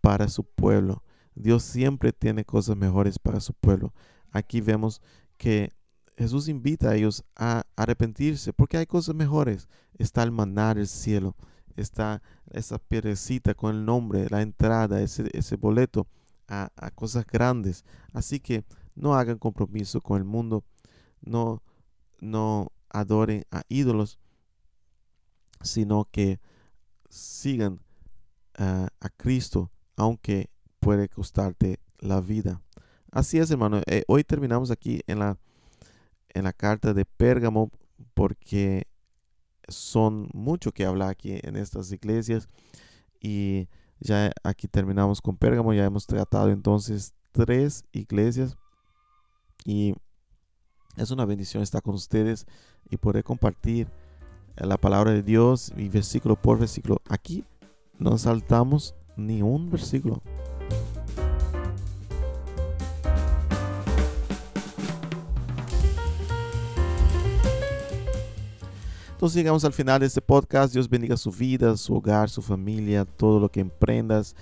para 0.00 0.28
su 0.28 0.44
pueblo. 0.44 1.02
Dios 1.34 1.62
siempre 1.62 2.12
tiene 2.12 2.44
cosas 2.44 2.76
mejores 2.76 3.18
para 3.18 3.40
su 3.40 3.54
pueblo. 3.54 3.94
Aquí 4.30 4.60
vemos 4.60 5.00
que 5.36 5.72
Jesús 6.16 6.48
invita 6.48 6.90
a 6.90 6.96
ellos 6.96 7.24
a 7.36 7.64
arrepentirse 7.76 8.52
porque 8.52 8.76
hay 8.76 8.86
cosas 8.86 9.14
mejores. 9.14 9.68
Está 9.96 10.22
el 10.22 10.32
maná 10.32 10.74
del 10.74 10.86
cielo, 10.86 11.36
está 11.82 12.22
esa 12.50 12.78
piedrecita 12.78 13.54
con 13.54 13.74
el 13.74 13.84
nombre, 13.84 14.28
la 14.30 14.42
entrada, 14.42 15.00
ese, 15.00 15.28
ese 15.32 15.56
boleto 15.56 16.06
a, 16.48 16.90
cosas 16.94 17.26
grandes. 17.26 17.84
Así 18.12 18.40
que 18.40 18.64
no 18.94 19.14
hagan 19.14 19.38
compromiso 19.38 20.00
con 20.00 20.18
el 20.18 20.24
mundo, 20.24 20.64
no, 21.20 21.62
no 22.20 22.72
adoren 22.88 23.44
a 23.50 23.62
ídolos, 23.68 24.18
sino 25.62 26.08
que 26.10 26.40
sigan 27.08 27.80
ah, 28.56 28.88
a 29.00 29.08
Cristo, 29.10 29.70
aunque 29.96 30.50
puede 30.80 31.08
costarte 31.08 31.78
la 31.98 32.20
vida. 32.20 32.62
Así 33.12 33.38
es, 33.38 33.50
hermano. 33.50 33.80
Eh, 33.86 34.04
hoy 34.06 34.24
terminamos 34.24 34.70
aquí 34.70 35.00
en 35.06 35.18
la, 35.18 35.38
en 36.30 36.44
la 36.44 36.52
carta 36.52 36.94
de 36.94 37.04
Pérgamo 37.04 37.70
porque 38.14 38.86
son 39.70 40.28
mucho 40.32 40.72
que 40.72 40.84
hablar 40.84 41.10
aquí 41.10 41.38
en 41.42 41.56
estas 41.56 41.90
iglesias 41.92 42.48
y 43.20 43.68
ya 43.98 44.32
aquí 44.42 44.68
terminamos 44.68 45.20
con 45.20 45.36
Pérgamo, 45.36 45.72
ya 45.72 45.84
hemos 45.84 46.06
tratado 46.06 46.50
entonces 46.50 47.14
tres 47.32 47.84
iglesias 47.92 48.56
y 49.64 49.94
es 50.96 51.10
una 51.10 51.24
bendición 51.24 51.62
estar 51.62 51.82
con 51.82 51.94
ustedes 51.94 52.46
y 52.88 52.96
poder 52.96 53.24
compartir 53.24 53.88
la 54.56 54.76
palabra 54.76 55.12
de 55.12 55.22
Dios 55.22 55.72
y 55.76 55.88
versículo 55.88 56.36
por 56.36 56.58
versículo. 56.58 57.00
Aquí 57.08 57.44
no 57.98 58.18
saltamos 58.18 58.94
ni 59.16 59.42
un 59.42 59.70
versículo. 59.70 60.22
Entonces 69.20 69.36
llegamos 69.36 69.66
al 69.66 69.74
final 69.74 70.00
de 70.00 70.06
este 70.06 70.22
podcast. 70.22 70.72
Dios 70.72 70.88
bendiga 70.88 71.14
su 71.14 71.30
vida, 71.30 71.76
su 71.76 71.94
hogar, 71.94 72.30
su 72.30 72.40
familia, 72.40 73.04
todo 73.04 73.38
lo 73.38 73.50
que 73.50 73.60
emprendas. 73.60 74.34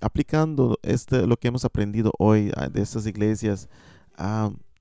aplicando 0.00 0.78
este, 0.82 1.26
lo 1.26 1.36
que 1.36 1.48
hemos 1.48 1.62
aprendido 1.66 2.10
hoy 2.18 2.50
ah, 2.56 2.70
de 2.70 2.80
estas 2.80 3.06
iglesias, 3.06 3.68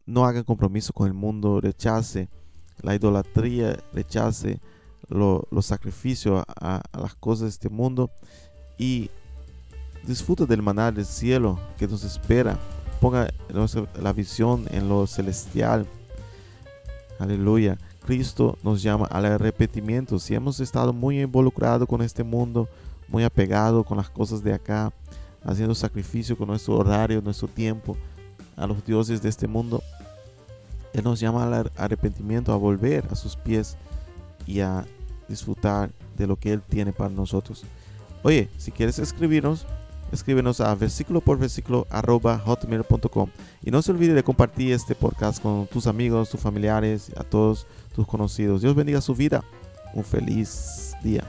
no 0.05 0.26
haga 0.26 0.45
compromiso 0.45 0.93
con 0.93 1.07
el 1.07 1.14
mundo, 1.14 1.59
rechace 1.59 2.30
la 2.82 2.95
idolatría, 2.95 3.78
rechace 3.91 4.61
los 5.09 5.66
sacrificios 5.66 6.41
a, 6.47 6.84
las 6.97 7.16
cosas 7.16 7.41
de 7.41 7.49
este 7.49 7.70
mundo 7.70 8.11
y 8.78 9.09
disfruta 10.07 10.45
del 10.45 10.61
maná 10.61 10.89
del 10.89 11.05
cielo 11.05 11.59
que 11.78 11.86
nos 11.86 12.05
espera. 12.05 12.57
Ponga 13.01 13.28
la 14.01 14.14
visión 14.14 14.70
en 14.72 14.88
lo 14.88 15.05
celestial. 15.05 15.86
Aleluya. 17.20 17.78
Cristo 18.06 18.58
nos 18.64 18.82
llama 18.82 19.08
al 19.08 19.26
arrepentimiento. 19.26 20.20
Si 20.20 20.36
hemos 20.36 20.60
estado 20.60 20.93
muy 20.93 21.22
involucrados 21.22 21.88
con 21.88 22.01
este 22.01 22.24
mundo, 22.24 22.68
muy 23.08 23.24
apegado 23.24 23.84
con 23.84 23.97
las 23.97 24.10
cosas 24.10 24.43
de 24.43 24.54
acá, 24.54 24.91
haciendo 25.43 25.76
sacrificio 25.76 26.38
con 26.38 26.47
nuestro 26.47 26.78
horario, 26.78 27.22
nuestro 27.22 27.47
tiempo 27.47 27.97
a 28.56 28.68
los 28.68 28.86
dioses 28.86 29.22
de 29.22 29.30
este 29.30 29.47
mundo, 29.47 29.82
Él 30.93 31.04
nos 31.04 31.20
llama 31.20 31.43
al 31.43 31.72
arrepentimiento, 31.76 32.54
a 32.54 32.58
volver 32.58 33.06
a 33.10 33.16
sus 33.16 33.36
pies 33.36 33.78
y 34.45 34.60
a 34.60 34.86
disfrutar 35.28 35.91
de 36.18 36.28
lo 36.28 36.36
que 36.36 36.54
Él 36.54 36.62
tiene 36.62 36.93
para 36.93 37.10
nosotros. 37.10 37.64
Oye, 38.24 38.49
si 38.58 38.72
quieres 38.72 38.99
escribirnos, 38.99 39.66
escríbenos 40.14 40.61
a 40.61 40.74
versículo 40.76 41.22
por 41.22 41.38
versículo 41.38 41.88
arroba 41.89 42.38
hotmail.com 42.38 43.30
y 43.64 43.72
no 43.72 43.82
se 43.82 43.91
olvide 43.91 44.14
de 44.14 44.24
compartir 44.24 44.72
este 44.72 44.95
podcast 44.95 45.41
con 45.41 45.68
tus 45.68 45.88
amigos, 45.88 46.30
tus 46.30 46.39
familiares, 46.39 47.11
a 47.18 47.24
todos 47.24 47.68
tus 47.93 48.07
conocidos. 48.07 48.61
Dios 48.61 48.76
bendiga 48.76 49.01
su 49.01 49.16
vida. 49.16 49.43
Un 49.93 50.03
feliz 50.03 50.93
día. 51.03 51.24